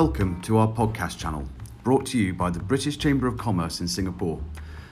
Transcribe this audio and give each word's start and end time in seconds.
Welcome 0.00 0.42
to 0.42 0.58
our 0.58 0.68
podcast 0.68 1.16
channel, 1.16 1.48
brought 1.82 2.04
to 2.08 2.18
you 2.18 2.34
by 2.34 2.50
the 2.50 2.58
British 2.58 2.98
Chamber 2.98 3.26
of 3.26 3.38
Commerce 3.38 3.80
in 3.80 3.88
Singapore. 3.88 4.38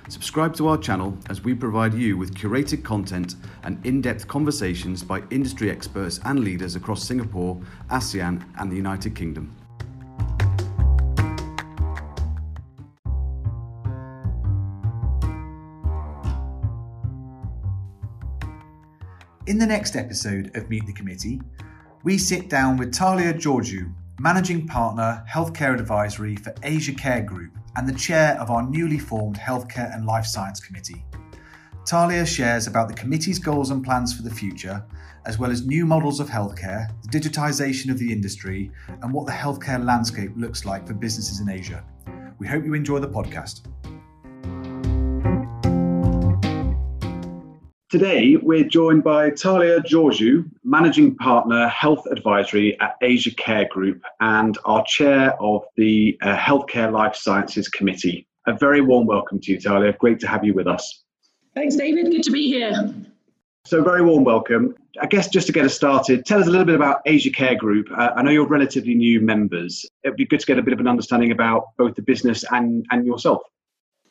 Subscribe 0.09 0.57
to 0.57 0.69
our 0.69 0.79
channel 0.79 1.15
as 1.29 1.45
we 1.45 1.53
provide 1.53 1.93
you 1.93 2.17
with 2.17 2.35
curated 2.35 2.83
content 2.83 3.35
and 3.65 3.85
in 3.85 4.01
depth 4.01 4.27
conversations 4.27 5.03
by 5.03 5.23
industry 5.29 5.71
experts 5.71 6.21
and 6.25 6.41
leaders 6.41 6.75
across 6.75 7.05
Singapore, 7.05 7.61
ASEAN, 7.91 8.43
and 8.59 8.73
the 8.73 8.77
United 8.77 9.15
Kingdom. 9.15 9.55
In 19.47 19.59
the 19.59 19.67
next 19.67 19.97
episode 19.97 20.57
of 20.57 20.71
Meet 20.71 20.87
the 20.87 20.95
Committee, 20.95 21.43
we 22.05 22.17
sit 22.17 22.49
down 22.49 22.79
with 22.79 22.95
Talia 22.95 23.35
Georgiou, 23.35 23.93
Managing 24.21 24.65
Partner, 24.69 25.25
Healthcare 25.29 25.77
Advisory 25.79 26.37
for 26.37 26.55
Asia 26.63 26.95
Care 26.95 27.23
Group 27.23 27.51
and 27.75 27.89
the 27.89 27.99
Chair 27.99 28.39
of 28.41 28.49
our 28.49 28.63
newly 28.63 28.97
formed 28.97 29.37
Healthcare 29.37 29.93
and 29.93 30.07
Life 30.07 30.25
Science 30.25 30.61
Committee. 30.61 31.05
Talia 31.85 32.25
shares 32.25 32.69
about 32.69 32.87
the 32.87 32.95
committee's 32.95 33.41
goals 33.41 33.73
and 33.73 33.85
plans 33.85 34.15
for 34.15 34.23
the 34.23 34.31
future, 34.31 34.85
as 35.27 35.41
well 35.41 35.51
as 35.51 35.67
new 35.67 35.85
models 35.85 36.21
of 36.21 36.29
healthcare, 36.29 36.89
the 37.03 37.19
digitisation 37.19 37.91
of 37.91 37.99
the 37.99 38.13
industry, 38.13 38.71
and 39.03 39.13
what 39.13 39.27
the 39.27 39.33
healthcare 39.33 39.85
landscape 39.85 40.31
looks 40.37 40.65
like 40.65 40.87
for 40.87 40.95
businesses 40.95 41.41
in 41.41 41.49
Asia. 41.49 41.85
We 42.39 42.47
hope 42.47 42.65
you 42.65 42.75
enjoy 42.75 43.01
the 43.01 43.09
podcast. 43.09 43.63
Today, 47.95 48.35
we're 48.35 48.65
joined 48.65 49.05
by 49.05 49.31
Talia 49.31 49.79
Georgiou, 49.79 50.51
Managing 50.65 51.15
Partner 51.15 51.69
Health 51.69 52.05
Advisory 52.11 52.77
at 52.81 52.97
Asia 53.01 53.33
Care 53.33 53.69
Group 53.71 54.03
and 54.19 54.59
our 54.65 54.85
Chair 54.85 55.41
of 55.41 55.63
the 55.77 56.19
uh, 56.21 56.37
Healthcare 56.37 56.91
Life 56.91 57.15
Sciences 57.15 57.69
Committee. 57.69 58.27
A 58.49 58.53
very 58.53 58.81
warm 58.81 59.07
welcome 59.07 59.39
to 59.43 59.53
you, 59.53 59.61
Talia. 59.61 59.93
Great 59.93 60.19
to 60.19 60.27
have 60.27 60.45
you 60.45 60.55
with 60.55 60.67
us. 60.67 61.05
Thanks, 61.55 61.77
David. 61.77 62.11
Good 62.11 62.25
to 62.25 62.33
be 62.33 62.49
here. 62.49 62.93
So, 63.65 63.81
very 63.85 64.03
warm 64.03 64.25
welcome. 64.25 64.75
I 65.01 65.07
guess 65.07 65.29
just 65.29 65.47
to 65.47 65.53
get 65.53 65.65
us 65.65 65.75
started, 65.75 66.27
tell 66.27 66.41
us 66.41 66.49
a 66.49 66.51
little 66.51 66.67
bit 66.67 66.75
about 66.75 67.01
Asia 67.07 67.31
Care 67.31 67.55
Group. 67.55 67.87
Uh, 67.97 68.11
I 68.17 68.23
know 68.23 68.33
you're 68.33 68.49
relatively 68.49 68.97
new 68.97 69.21
members. 69.21 69.87
It'd 70.03 70.17
be 70.17 70.27
good 70.27 70.41
to 70.41 70.47
get 70.47 70.59
a 70.59 70.63
bit 70.63 70.75
of 70.75 70.81
an 70.81 70.89
understanding 70.89 71.31
about 71.31 71.67
both 71.79 71.95
the 71.95 72.03
business 72.03 72.45
and, 72.51 72.85
and 72.91 73.07
yourself. 73.07 73.43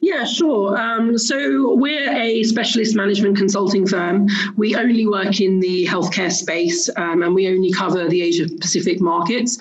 Yeah, 0.04 0.26
sure. 0.26 0.78
Um, 0.78 1.18
so 1.18 1.76
we're 1.76 2.12
a 2.12 2.44
specialist 2.44 2.94
management 2.94 3.38
consulting 3.38 3.88
firm. 3.88 4.28
We 4.58 4.76
only 4.76 5.08
work 5.08 5.40
in 5.40 5.62
the 5.62 5.86
healthcare 5.86 6.30
space 6.30 6.90
um, 6.98 7.24
and 7.24 7.34
we 7.34 7.48
only 7.48 7.72
cover 7.72 8.10
the 8.10 8.22
Asia 8.22 8.50
Pacific 8.60 9.00
markets. 9.00 9.58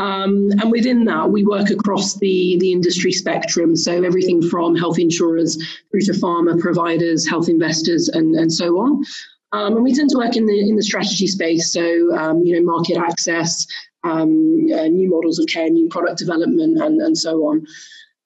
Um, 0.00 0.50
and 0.60 0.72
within 0.72 1.04
that, 1.04 1.30
we 1.30 1.44
work 1.44 1.70
across 1.70 2.14
the, 2.14 2.56
the 2.58 2.72
industry 2.72 3.12
spectrum. 3.12 3.76
So 3.76 4.02
everything 4.02 4.42
from 4.42 4.74
health 4.74 4.98
insurers 4.98 5.56
through 5.92 6.00
to 6.00 6.12
pharma 6.12 6.58
providers, 6.58 7.28
health 7.28 7.48
investors, 7.48 8.08
and, 8.08 8.34
and 8.34 8.52
so 8.52 8.80
on. 8.80 9.04
Um, 9.52 9.76
and 9.76 9.84
we 9.84 9.94
tend 9.94 10.10
to 10.10 10.18
work 10.18 10.34
in 10.34 10.46
the 10.46 10.58
in 10.68 10.74
the 10.74 10.82
strategy 10.82 11.28
space, 11.28 11.72
so 11.72 12.12
um, 12.16 12.42
you 12.42 12.56
know 12.56 12.72
market 12.72 12.96
access, 12.96 13.64
um, 14.02 14.66
uh, 14.74 14.88
new 14.88 15.08
models 15.08 15.38
of 15.38 15.46
care, 15.46 15.70
new 15.70 15.88
product 15.88 16.18
development, 16.18 16.82
and, 16.82 17.00
and 17.00 17.16
so 17.16 17.46
on. 17.46 17.64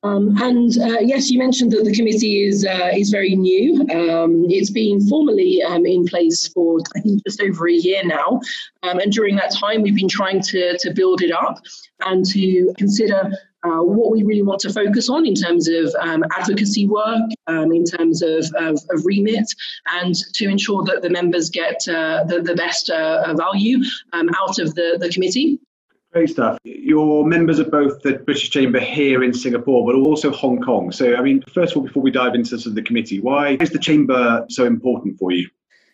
Um, 0.05 0.37
and 0.41 0.79
uh, 0.79 1.01
yes, 1.01 1.29
you 1.29 1.39
mentioned 1.39 1.73
that 1.73 1.85
the 1.85 1.93
committee 1.93 2.45
is 2.45 2.65
uh, 2.65 2.91
is 2.95 3.11
very 3.11 3.35
new. 3.35 3.81
Um, 3.91 4.45
it's 4.49 4.71
been 4.71 5.01
formally 5.09 5.61
um, 5.63 5.85
in 5.87 6.07
place 6.07 6.47
for 6.49 6.79
I 6.97 7.01
think 7.01 7.25
just 7.25 7.43
over 7.43 7.69
a 7.69 7.73
year 7.73 8.05
now, 8.05 8.41
um, 8.85 9.01
and 9.01 9.13
during 9.13 9.35
that 9.37 9.53
time 9.53 9.83
we've 9.83 9.97
been 9.97 10.09
trying 10.09 10.41
to 10.43 10.79
to 10.79 10.93
build 10.95 11.23
it 11.23 11.33
up 11.33 11.59
and 12.05 12.25
to 12.27 12.73
consider. 12.79 13.31
Uh, 13.65 13.83
what 13.83 14.13
we 14.13 14.23
really 14.23 14.41
want 14.41 14.61
to 14.61 14.73
focus 14.73 15.09
on 15.09 15.27
in 15.27 15.35
terms 15.35 15.67
of 15.67 15.93
um, 15.99 16.23
advocacy 16.39 16.87
work, 16.87 17.29
um, 17.49 17.73
in 17.73 17.83
terms 17.83 18.23
of, 18.23 18.47
of, 18.55 18.79
of, 18.91 19.05
remit, 19.05 19.53
and 20.01 20.15
to 20.33 20.49
ensure 20.49 20.85
that 20.85 21.03
the 21.03 21.11
members 21.11 21.51
get 21.51 21.77
uh, 21.89 22.23
the, 22.23 22.41
the 22.41 22.55
best 22.55 22.89
uh, 22.89 23.35
value 23.35 23.79
out 24.15 24.61
of 24.61 24.77
the, 24.77 24.97
the 25.01 25.09
committee. 25.09 25.59
Great 26.19 26.31
stuff. 26.31 26.59
You're 26.65 27.25
members 27.25 27.61
of 27.61 27.71
both 27.71 28.03
the 28.03 28.15
British 28.15 28.51
Chamber 28.51 28.81
here 28.81 29.23
in 29.23 29.33
Singapore, 29.33 29.87
but 29.87 29.95
also 29.95 30.33
Hong 30.33 30.61
Kong. 30.61 30.91
So, 30.91 31.15
I 31.15 31.23
mean, 31.23 31.45
first 31.55 31.71
of 31.71 31.77
all, 31.77 31.85
before 31.85 32.03
we 32.03 32.11
dive 32.11 32.35
into 32.35 32.59
sort 32.59 32.67
of 32.67 32.75
the 32.75 32.83
committee, 32.83 33.21
why 33.21 33.51
is 33.61 33.71
the 33.71 33.79
Chamber 33.79 34.45
so 34.49 34.65
important 34.65 35.17
for 35.17 35.31
you? 35.31 35.49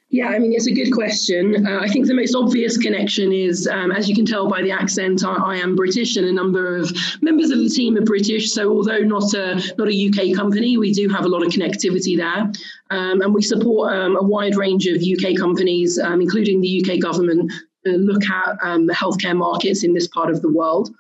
Yeah, 0.09 0.29
I 0.29 0.39
mean, 0.39 0.55
it's 0.55 0.67
a 0.67 0.73
good 0.73 0.93
question. 0.93 1.67
Uh, 1.67 1.79
I 1.79 1.89
think 1.89 2.07
the 2.07 2.15
most 2.15 2.35
obvious 2.35 2.79
connection 2.79 3.33
is, 3.33 3.69
um, 3.69 3.93
as 3.93 4.09
you 4.09 4.15
can 4.15 4.25
tell 4.25 4.49
by 4.49 4.63
the 4.63 4.71
accent, 4.71 5.23
I, 5.27 5.35
I, 5.35 5.57
am 5.57 5.77
British, 5.77 6.17
and 6.17 6.27
a 6.27 6.33
number 6.33 6.75
of 6.75 6.91
members 7.21 7.51
of 7.51 7.59
the 7.59 7.69
team 7.69 7.99
are 7.99 8.03
British. 8.03 8.51
So, 8.51 8.71
although 8.71 9.01
not 9.01 9.35
a 9.35 9.57
not 9.77 9.89
a 9.89 10.09
UK 10.09 10.35
company, 10.35 10.79
we 10.79 10.95
do 10.95 11.07
have 11.11 11.27
a 11.27 11.29
lot 11.29 11.45
of 11.45 11.53
connectivity 11.53 12.17
there, 12.17 12.51
um, 12.89 13.21
and 13.21 13.35
we 13.35 13.43
support 13.43 13.93
um, 13.93 14.17
a 14.17 14.23
wide 14.23 14.57
range 14.57 14.87
of 14.87 15.03
UK 15.03 15.37
companies, 15.37 15.99
um, 15.99 16.23
including 16.23 16.63
the 16.63 16.83
UK 16.83 16.99
government, 16.99 17.53
look 17.85 18.25
at 18.29 18.57
um, 18.63 18.89
healthcare 18.89 19.37
markets 19.37 19.85
in 19.85 19.95
this 19.95 20.09
part 20.09 20.31
of 20.31 20.43
the 20.43 20.53
world. 20.53 20.91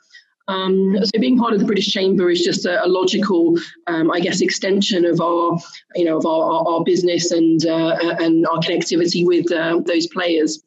Um, 0.46 0.96
so 1.02 1.18
being 1.18 1.38
part 1.38 1.54
of 1.54 1.60
the 1.60 1.64
British 1.64 1.90
Chamber 1.90 2.28
is 2.28 2.42
just 2.42 2.66
a, 2.66 2.84
a 2.84 2.88
logical, 2.88 3.58
um, 3.86 4.10
I 4.10 4.20
guess, 4.20 4.42
extension 4.42 5.06
of 5.06 5.20
our, 5.20 5.58
you 5.94 6.04
know, 6.04 6.18
of 6.18 6.26
our, 6.26 6.42
our, 6.52 6.68
our 6.68 6.84
business 6.84 7.30
and 7.30 7.64
uh, 7.64 7.96
and 8.20 8.46
our 8.46 8.58
connectivity 8.58 9.24
with 9.24 9.50
uh, 9.50 9.80
those 9.86 10.06
players 10.08 10.62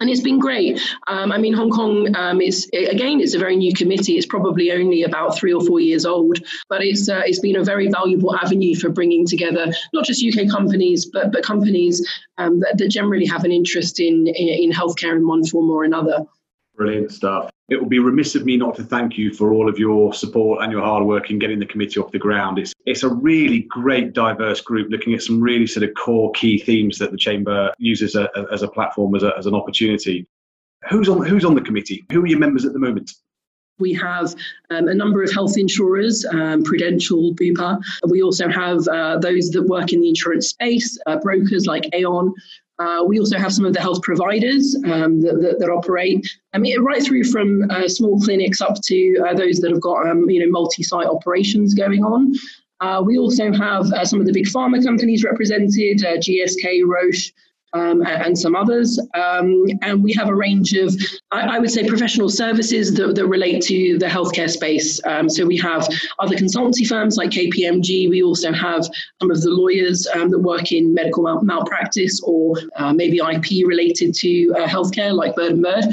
and 0.00 0.08
it's 0.08 0.20
been 0.20 0.38
great. 0.38 0.80
Um, 1.06 1.32
I 1.32 1.38
mean, 1.38 1.54
Hong 1.54 1.70
Kong 1.70 2.14
um, 2.16 2.40
is 2.40 2.68
again, 2.72 3.20
it's 3.20 3.34
a 3.34 3.38
very 3.38 3.56
new 3.56 3.72
committee. 3.72 4.16
It's 4.16 4.26
probably 4.26 4.70
only 4.72 5.02
about 5.02 5.36
three 5.36 5.52
or 5.52 5.64
four 5.64 5.80
years 5.80 6.06
old, 6.06 6.38
but 6.68 6.82
it's 6.82 7.08
uh, 7.08 7.22
it's 7.24 7.40
been 7.40 7.56
a 7.56 7.64
very 7.64 7.88
valuable 7.88 8.34
avenue 8.36 8.74
for 8.74 8.90
bringing 8.90 9.26
together 9.26 9.72
not 9.92 10.04
just 10.04 10.24
UK 10.24 10.48
companies, 10.50 11.06
but 11.06 11.32
but 11.32 11.42
companies 11.42 12.06
um, 12.38 12.60
that, 12.60 12.78
that, 12.78 12.88
generally 12.88 13.26
have 13.26 13.44
an 13.44 13.52
interest 13.52 14.00
in, 14.00 14.26
in 14.26 14.48
in 14.48 14.72
healthcare 14.72 15.16
in 15.16 15.26
one 15.26 15.44
form 15.44 15.70
or 15.70 15.84
another. 15.84 16.24
Brilliant 16.76 17.12
stuff. 17.12 17.50
It 17.68 17.78
would 17.78 17.90
be 17.90 17.98
remiss 17.98 18.34
of 18.34 18.46
me 18.46 18.56
not 18.56 18.74
to 18.76 18.82
thank 18.82 19.18
you 19.18 19.32
for 19.32 19.52
all 19.52 19.68
of 19.68 19.78
your 19.78 20.14
support 20.14 20.62
and 20.62 20.72
your 20.72 20.80
hard 20.80 21.04
work 21.04 21.30
in 21.30 21.38
getting 21.38 21.58
the 21.58 21.66
committee 21.66 22.00
off 22.00 22.10
the 22.10 22.18
ground. 22.18 22.58
It's 22.58 22.72
it's 22.86 23.02
a 23.02 23.08
really 23.08 23.66
great, 23.68 24.14
diverse 24.14 24.62
group 24.62 24.90
looking 24.90 25.12
at 25.12 25.22
some 25.22 25.38
really 25.40 25.66
sort 25.66 25.84
of 25.84 25.94
core 25.94 26.32
key 26.32 26.58
themes 26.58 26.96
that 26.98 27.10
the 27.10 27.18
chamber 27.18 27.70
uses 27.78 28.14
a, 28.14 28.30
a, 28.34 28.52
as 28.52 28.62
a 28.62 28.68
platform, 28.68 29.14
as, 29.14 29.22
a, 29.22 29.32
as 29.36 29.44
an 29.44 29.54
opportunity. 29.54 30.26
Who's 30.88 31.08
on 31.10 31.26
who's 31.26 31.44
on 31.44 31.54
the 31.54 31.60
committee? 31.60 32.06
Who 32.10 32.22
are 32.22 32.26
your 32.26 32.38
members 32.38 32.64
at 32.64 32.72
the 32.72 32.78
moment? 32.78 33.12
We 33.78 33.92
have 33.94 34.34
um, 34.70 34.88
a 34.88 34.94
number 34.94 35.22
of 35.22 35.30
health 35.30 35.56
insurers, 35.56 36.24
um, 36.32 36.64
Prudential, 36.64 37.34
Bupa. 37.34 37.80
We 38.08 38.22
also 38.22 38.48
have 38.48 38.88
uh, 38.88 39.18
those 39.18 39.50
that 39.50 39.62
work 39.62 39.92
in 39.92 40.00
the 40.00 40.08
insurance 40.08 40.48
space, 40.48 40.98
uh, 41.06 41.18
brokers 41.18 41.66
like 41.66 41.88
Aon, 41.92 42.34
uh, 42.78 43.02
we 43.04 43.18
also 43.18 43.36
have 43.38 43.52
some 43.52 43.64
of 43.64 43.72
the 43.72 43.80
health 43.80 44.02
providers 44.02 44.76
um, 44.84 45.20
that, 45.20 45.40
that, 45.40 45.58
that, 45.58 45.68
operate, 45.68 46.28
I 46.54 46.58
mean, 46.58 46.80
right 46.80 47.02
through 47.02 47.24
from 47.24 47.68
uh, 47.70 47.88
small 47.88 48.20
clinics 48.20 48.60
up 48.60 48.80
to 48.82 49.24
uh, 49.26 49.34
those 49.34 49.58
that 49.58 49.70
have 49.72 49.80
got 49.80 50.08
um, 50.08 50.30
you 50.30 50.44
know 50.44 50.50
multi-site 50.50 51.06
operations 51.06 51.74
going 51.74 52.04
on. 52.04 52.34
Uh, 52.80 53.02
we 53.04 53.18
also 53.18 53.52
have 53.52 53.92
uh, 53.92 54.04
some 54.04 54.20
of 54.20 54.26
the 54.26 54.32
big 54.32 54.46
pharma 54.46 54.82
companies 54.84 55.24
represented, 55.24 56.04
uh, 56.04 56.16
GSK, 56.18 56.82
Roche, 56.86 57.32
um, 57.72 58.02
and 58.06 58.38
some 58.38 58.56
others. 58.56 58.98
Um, 59.14 59.64
and 59.82 60.02
we 60.02 60.12
have 60.14 60.28
a 60.28 60.34
range 60.34 60.72
of, 60.72 60.94
I, 61.30 61.56
I, 61.56 61.58
would 61.58 61.70
say, 61.70 61.86
professional 61.86 62.28
services 62.28 62.94
that, 62.94 63.14
that 63.14 63.26
relate 63.26 63.62
to 63.64 63.98
the 63.98 64.06
healthcare 64.06 64.48
space. 64.48 65.00
Um, 65.04 65.28
so 65.28 65.44
we 65.46 65.56
have 65.58 65.86
other 66.18 66.36
consultancy 66.36 66.86
firms 66.86 67.16
like 67.16 67.30
KPMG. 67.30 68.08
We 68.08 68.22
also 68.22 68.52
have 68.52 68.84
some 69.20 69.30
of 69.30 69.40
the 69.42 69.50
lawyers 69.50 70.06
um, 70.14 70.30
that 70.30 70.38
work 70.38 70.72
in 70.72 70.94
medical 70.94 71.22
mal- 71.22 71.42
malpractice 71.42 72.20
or 72.22 72.56
uh, 72.76 72.92
maybe 72.92 73.18
IP 73.18 73.66
related 73.66 74.14
to 74.14 74.54
uh, 74.56 74.66
healthcare, 74.66 75.12
like 75.12 75.36
Bird 75.36 75.52
and 75.52 75.62
Bird. 75.62 75.84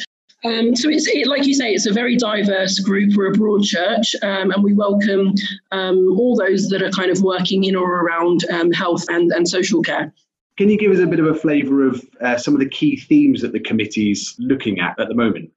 Um, 0.46 0.76
so 0.76 0.90
it's 0.90 1.08
it, 1.08 1.26
like 1.26 1.48
you 1.48 1.56
say, 1.56 1.72
it's 1.72 1.88
a 1.88 1.94
very 1.94 2.18
diverse 2.18 2.80
group. 2.80 3.16
We're 3.16 3.32
a 3.32 3.34
broad 3.34 3.64
church, 3.64 4.16
um, 4.22 4.52
and 4.52 4.64
we 4.64 4.74
welcome 4.74 5.34
um, 5.72 6.20
all 6.20 6.36
those 6.36 6.70
that 6.70 6.84
are 6.84 6.92
kind 6.92 7.10
of 7.10 7.24
working 7.24 7.64
in 7.64 7.76
or 7.76 8.02
around 8.02 8.48
um, 8.52 8.72
health 8.72 9.06
and, 9.10 9.32
and 9.32 9.48
social 9.48 9.82
care. 9.82 10.14
Can 10.58 10.70
you 10.70 10.78
give 10.78 10.92
us 10.92 11.00
a 11.00 11.08
bit 11.08 11.20
of 11.20 11.28
a 11.28 11.36
flavour 11.36 11.88
of 11.88 12.02
uh, 12.22 12.38
some 12.38 12.54
of 12.54 12.60
the 12.60 12.70
key 12.70 12.96
themes 12.96 13.42
that 13.42 13.52
the 13.52 13.60
committee's 13.60 14.36
looking 14.40 14.80
at 14.80 15.00
at 15.00 15.10
the 15.10 15.16
moment? 15.16 15.52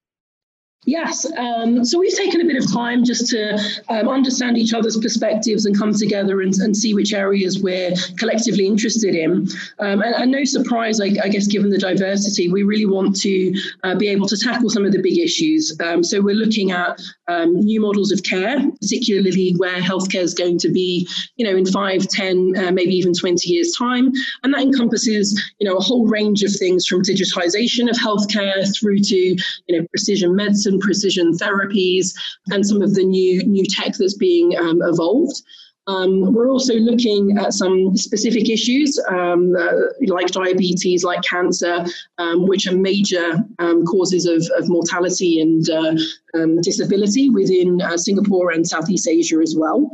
Yes. 0.85 1.31
Um, 1.37 1.85
so 1.85 1.99
we've 1.99 2.17
taken 2.17 2.41
a 2.41 2.45
bit 2.45 2.56
of 2.56 2.73
time 2.73 3.05
just 3.05 3.29
to 3.31 3.59
um, 3.91 4.09
understand 4.09 4.56
each 4.56 4.73
other's 4.73 4.97
perspectives 4.97 5.67
and 5.67 5.77
come 5.77 5.93
together 5.93 6.41
and, 6.41 6.55
and 6.55 6.75
see 6.75 6.95
which 6.95 7.12
areas 7.12 7.61
we're 7.61 7.93
collectively 8.17 8.67
interested 8.67 9.15
in. 9.15 9.49
Um, 9.81 10.00
and, 10.00 10.15
and, 10.15 10.31
no 10.31 10.45
surprise, 10.45 11.01
I, 11.01 11.06
I, 11.23 11.29
guess, 11.29 11.47
given 11.47 11.71
the 11.71 11.79
diversity, 11.79 12.49
we 12.49 12.62
really 12.62 12.87
want 12.87 13.17
to 13.21 13.55
uh, 13.83 13.97
be 13.97 14.09
able 14.09 14.29
to 14.29 14.37
tackle 14.37 14.71
some 14.71 14.87
of 14.87 14.93
the 14.93 15.03
big 15.03 15.19
issues. 15.19 15.77
Um, 15.85 16.03
so 16.03 16.23
we're 16.23 16.35
looking 16.35 16.71
at 16.71 17.01
um, 17.29 17.55
new 17.55 17.81
models 17.81 18.11
of 18.11 18.23
care, 18.23 18.59
particularly 18.81 19.55
where 19.59 19.81
healthcare 19.81 20.23
is 20.23 20.35
going 20.35 20.59
to 20.59 20.71
be, 20.71 21.09
you 21.37 21.45
know, 21.45 21.57
in 21.57 21.67
five, 21.67 22.09
ten, 22.09 22.55
uh, 22.57 22.71
maybe 22.73 22.95
even 22.95 23.13
20 23.13 23.49
years' 23.49 23.75
time. 23.77 24.11
And 24.43 24.55
that 24.55 24.63
encompasses, 24.63 25.41
you 25.59 25.69
know, 25.69 25.77
a 25.77 25.83
whole 25.83 26.07
range 26.07 26.43
of 26.43 26.53
things 26.53 26.87
from 26.87 27.03
digitization 27.03 27.89
of 27.91 27.97
healthcare 27.97 28.67
through 28.79 29.01
to, 29.01 29.17
you 29.17 29.39
know, 29.69 29.87
precision 29.91 30.35
medicine 30.35 30.79
precision 30.81 31.33
therapies 31.33 32.15
and 32.51 32.67
some 32.67 32.83
of 32.83 32.95
the 32.95 33.05
new 33.05 33.45
new 33.45 33.65
tech 33.65 33.95
that's 33.95 34.15
being 34.15 34.57
um, 34.59 34.81
evolved. 34.83 35.43
Um, 35.88 36.35
we're 36.35 36.50
also 36.50 36.75
looking 36.75 37.38
at 37.38 37.55
some 37.55 37.96
specific 37.96 38.50
issues 38.50 39.02
um, 39.08 39.56
uh, 39.56 39.73
like 40.06 40.26
diabetes, 40.26 41.02
like 41.02 41.23
cancer, 41.23 41.87
um, 42.19 42.46
which 42.46 42.67
are 42.67 42.76
major 42.76 43.43
um, 43.58 43.87
causes 43.87 44.26
of, 44.26 44.46
of, 44.58 44.69
mortality 44.69 45.40
and 45.40 45.70
uh, 45.70 45.94
um, 46.35 46.61
disability 46.61 47.31
within 47.31 47.81
uh, 47.81 47.96
Singapore 47.96 48.50
and 48.50 48.69
Southeast 48.69 49.08
Asia 49.08 49.38
as 49.43 49.56
well. 49.58 49.90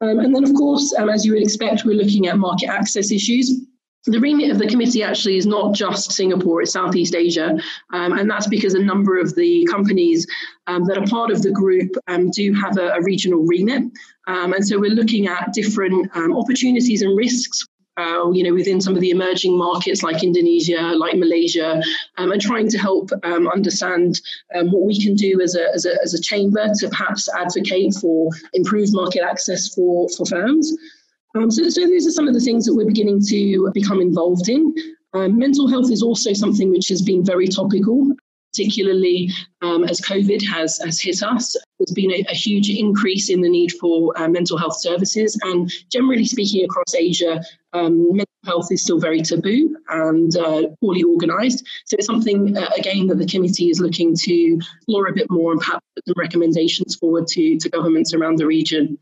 Um, 0.00 0.18
and 0.18 0.34
then, 0.34 0.42
of 0.42 0.52
course, 0.54 0.92
as 0.98 1.24
you 1.24 1.32
would 1.32 1.42
expect, 1.42 1.84
we're 1.84 1.94
looking 1.94 2.26
at 2.26 2.38
market 2.38 2.68
access 2.68 3.12
issues 3.12 3.60
the 4.06 4.20
remit 4.20 4.50
of 4.50 4.58
the 4.58 4.68
committee 4.68 5.02
actually 5.02 5.36
is 5.36 5.46
not 5.46 5.74
just 5.74 6.12
Singapore, 6.12 6.62
it's 6.62 6.72
Southeast 6.72 7.14
Asia. 7.14 7.58
Um, 7.92 8.12
and 8.18 8.30
that's 8.30 8.46
because 8.46 8.74
a 8.74 8.82
number 8.82 9.18
of 9.18 9.34
the 9.34 9.66
companies 9.66 10.26
um, 10.68 10.84
that 10.84 10.96
are 10.96 11.06
part 11.06 11.30
of 11.30 11.42
the 11.42 11.50
group 11.50 11.90
um, 12.06 12.30
do 12.30 12.52
have 12.54 12.78
a, 12.78 12.90
a 12.90 13.02
regional 13.02 13.44
remit. 13.44 13.82
Um, 14.28 14.52
and 14.52 14.66
so 14.66 14.78
we're 14.78 14.90
looking 14.90 15.26
at 15.26 15.52
different 15.52 16.08
um, 16.16 16.36
opportunities 16.36 17.02
and 17.02 17.16
risks. 17.16 17.66
Uh, 17.98 18.30
you 18.30 18.44
know, 18.44 18.52
within 18.52 18.78
some 18.78 18.94
of 18.94 19.00
the 19.00 19.08
emerging 19.08 19.56
markets 19.56 20.02
like 20.02 20.22
Indonesia, 20.22 20.92
like 20.94 21.16
Malaysia, 21.16 21.80
um, 22.18 22.30
and 22.30 22.42
trying 22.42 22.68
to 22.68 22.76
help 22.76 23.08
understand 23.24 24.20
what 24.52 24.84
we 24.84 25.02
can 25.02 25.14
do 25.14 25.40
as 25.40 25.54
a, 25.54 25.72
as, 25.72 25.86
a, 25.86 25.94
as 26.02 26.12
a 26.12 26.20
chamber 26.20 26.68
to 26.74 26.90
perhaps 26.90 27.26
advocate 27.34 27.94
for 27.94 28.28
improved 28.52 28.92
market 28.92 29.22
access 29.22 29.74
for, 29.74 30.10
for 30.10 30.26
firms. 30.26 30.76
Um, 31.36 31.50
so, 31.50 31.68
so 31.68 31.86
these 31.86 32.06
are 32.06 32.12
some 32.12 32.28
of 32.28 32.34
the 32.34 32.40
things 32.40 32.64
that 32.64 32.74
we're 32.74 32.86
beginning 32.86 33.20
to 33.26 33.70
become 33.74 34.00
involved 34.00 34.48
in. 34.48 34.74
Um, 35.12 35.38
mental 35.38 35.68
health 35.68 35.90
is 35.90 36.02
also 36.02 36.32
something 36.32 36.70
which 36.70 36.88
has 36.88 37.02
been 37.02 37.24
very 37.24 37.46
topical, 37.46 38.10
particularly 38.52 39.30
um, 39.60 39.84
as 39.84 40.00
COVID 40.00 40.42
has, 40.46 40.78
has 40.78 41.00
hit 41.00 41.22
us. 41.22 41.54
There's 41.78 41.92
been 41.92 42.10
a, 42.10 42.24
a 42.30 42.34
huge 42.34 42.70
increase 42.70 43.28
in 43.28 43.42
the 43.42 43.50
need 43.50 43.72
for 43.72 44.18
uh, 44.18 44.28
mental 44.28 44.56
health 44.56 44.80
services, 44.80 45.38
and 45.42 45.70
generally 45.92 46.24
speaking, 46.24 46.64
across 46.64 46.94
Asia, 46.94 47.42
um, 47.74 48.16
mental 48.16 48.26
health 48.46 48.68
is 48.70 48.82
still 48.82 48.98
very 48.98 49.20
taboo 49.20 49.76
and 49.90 50.34
uh, 50.38 50.62
poorly 50.80 51.04
organised. 51.04 51.66
So 51.84 51.96
it's 51.98 52.06
something, 52.06 52.56
uh, 52.56 52.70
again, 52.78 53.08
that 53.08 53.18
the 53.18 53.26
committee 53.26 53.68
is 53.68 53.80
looking 53.80 54.14
to 54.16 54.58
explore 54.78 55.08
a 55.08 55.12
bit 55.12 55.30
more 55.30 55.52
and 55.52 55.60
perhaps 55.60 55.84
put 55.96 56.06
some 56.06 56.14
recommendations 56.16 56.94
forward 56.96 57.26
to, 57.28 57.58
to 57.58 57.68
governments 57.68 58.14
around 58.14 58.38
the 58.38 58.46
region 58.46 58.98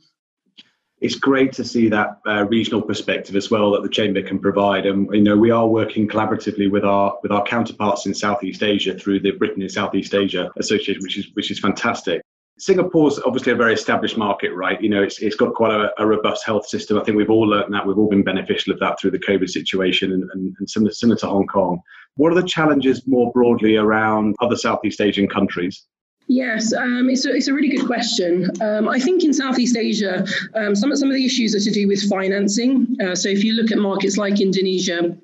it's 1.00 1.16
great 1.16 1.52
to 1.52 1.64
see 1.64 1.88
that 1.88 2.18
uh, 2.26 2.46
regional 2.48 2.80
perspective 2.80 3.36
as 3.36 3.50
well 3.50 3.72
that 3.72 3.82
the 3.82 3.88
chamber 3.88 4.22
can 4.22 4.38
provide. 4.38 4.86
And 4.86 5.08
you 5.12 5.22
know, 5.22 5.36
we 5.36 5.50
are 5.50 5.66
working 5.66 6.08
collaboratively 6.08 6.70
with 6.70 6.84
our 6.84 7.18
with 7.22 7.32
our 7.32 7.44
counterparts 7.44 8.06
in 8.06 8.14
Southeast 8.14 8.62
Asia 8.62 8.94
through 8.98 9.20
the 9.20 9.32
Britain 9.32 9.62
in 9.62 9.68
Southeast 9.68 10.14
Asia 10.14 10.50
Association, 10.56 11.02
which 11.02 11.18
is 11.18 11.26
which 11.34 11.50
is 11.50 11.58
fantastic. 11.58 12.22
Singapore's 12.56 13.18
obviously 13.26 13.50
a 13.52 13.56
very 13.56 13.74
established 13.74 14.16
market, 14.16 14.54
right? 14.54 14.80
You 14.80 14.88
know, 14.88 15.02
it's 15.02 15.18
it's 15.18 15.34
got 15.34 15.54
quite 15.54 15.72
a, 15.72 15.90
a 15.98 16.06
robust 16.06 16.46
health 16.46 16.68
system. 16.68 16.98
I 16.98 17.02
think 17.02 17.16
we've 17.16 17.30
all 17.30 17.48
learned 17.48 17.74
that. 17.74 17.84
We've 17.84 17.98
all 17.98 18.08
been 18.08 18.22
beneficial 18.22 18.72
of 18.72 18.78
that 18.78 19.00
through 19.00 19.10
the 19.10 19.18
COVID 19.18 19.48
situation, 19.48 20.12
and, 20.12 20.22
and, 20.32 20.54
and 20.58 20.70
similar, 20.70 20.92
similar 20.92 21.18
to 21.18 21.26
Hong 21.26 21.46
Kong. 21.46 21.80
What 22.16 22.30
are 22.30 22.40
the 22.40 22.46
challenges 22.46 23.08
more 23.08 23.32
broadly 23.32 23.76
around 23.76 24.36
other 24.40 24.56
Southeast 24.56 25.00
Asian 25.00 25.28
countries? 25.28 25.84
Yes, 26.26 26.72
um, 26.72 27.10
it's, 27.10 27.26
a, 27.26 27.34
it's 27.34 27.48
a 27.48 27.52
really 27.52 27.68
good 27.68 27.86
question. 27.86 28.50
Um, 28.62 28.88
I 28.88 28.98
think 28.98 29.24
in 29.24 29.32
Southeast 29.34 29.76
Asia, 29.76 30.24
um, 30.54 30.74
some, 30.74 30.94
some 30.96 31.10
of 31.10 31.14
the 31.14 31.24
issues 31.24 31.54
are 31.54 31.60
to 31.60 31.70
do 31.70 31.86
with 31.86 32.08
financing. 32.08 32.96
Uh, 33.00 33.14
so 33.14 33.28
if 33.28 33.44
you 33.44 33.52
look 33.52 33.70
at 33.70 33.78
markets 33.78 34.16
like 34.16 34.40
Indonesia, 34.40 35.16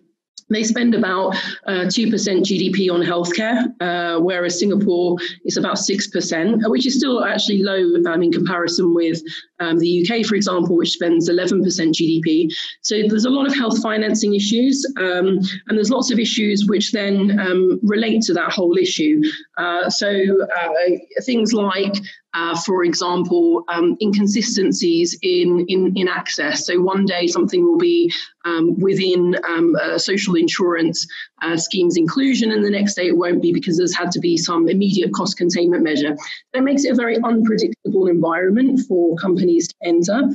they 0.50 0.64
spend 0.64 0.94
about 0.94 1.37
uh, 1.67 1.87
2% 1.87 2.11
GDP 2.11 2.93
on 2.93 3.00
healthcare, 3.00 3.73
uh, 3.81 4.20
whereas 4.20 4.58
Singapore 4.58 5.17
is 5.44 5.56
about 5.56 5.76
6%, 5.76 6.69
which 6.69 6.87
is 6.87 6.97
still 6.97 7.25
actually 7.25 7.62
low 7.62 7.94
um, 8.12 8.23
in 8.23 8.32
comparison 8.32 8.93
with 8.93 9.23
um, 9.61 9.79
the 9.79 10.05
UK, 10.05 10.27
for 10.27 10.35
example, 10.35 10.77
which 10.77 10.93
spends 10.93 11.29
11% 11.29 11.62
GDP. 11.62 12.53
So 12.83 13.03
there's 13.09 13.27
a 13.27 13.31
lot 13.31 13.47
of 13.47 13.55
health 13.55 13.81
financing 13.83 14.35
issues, 14.35 14.87
um, 14.99 15.39
and 15.69 15.77
there's 15.77 15.91
lots 15.91 16.11
of 16.11 16.19
issues 16.19 16.67
which 16.67 16.93
then 16.93 17.39
um, 17.39 17.79
relate 17.83 18.23
to 18.23 18.35
that 18.35 18.51
whole 18.51 18.77
issue. 18.77 19.23
Uh, 19.57 19.89
so 19.91 20.09
uh, 20.09 20.69
things 21.25 21.53
like 21.53 21.95
uh, 22.33 22.57
for 22.61 22.85
example, 22.85 23.65
um, 23.69 23.97
inconsistencies 24.01 25.19
in, 25.23 25.65
in, 25.69 25.93
in 25.97 26.07
access. 26.07 26.65
So 26.65 26.81
one 26.81 27.05
day 27.05 27.27
something 27.27 27.65
will 27.65 27.79
be 27.79 28.12
um, 28.45 28.79
within 28.79 29.37
um, 29.49 29.75
social 29.97 30.37
insurance 30.37 31.07
uh, 31.43 31.57
schemes 31.57 31.97
inclusion, 31.97 32.53
and 32.53 32.65
the 32.65 32.71
next 32.71 32.95
day 32.95 33.09
it 33.09 33.17
won't 33.17 33.43
be 33.43 33.53
because 33.53 33.79
there's 33.79 33.97
had 33.97 34.12
to 34.12 34.21
be 34.21 34.37
some 34.37 34.69
immediate 34.69 35.12
cost 35.12 35.37
containment 35.37 35.83
measure. 35.83 36.17
That 36.55 36.62
makes 36.62 36.85
it 36.85 36.93
a 36.93 36.95
very 36.95 37.19
unpredictable 37.23 38.07
environment 38.07 38.81
for 38.87 39.17
companies 39.17 39.50
to 39.58 39.75
enter. 39.82 40.31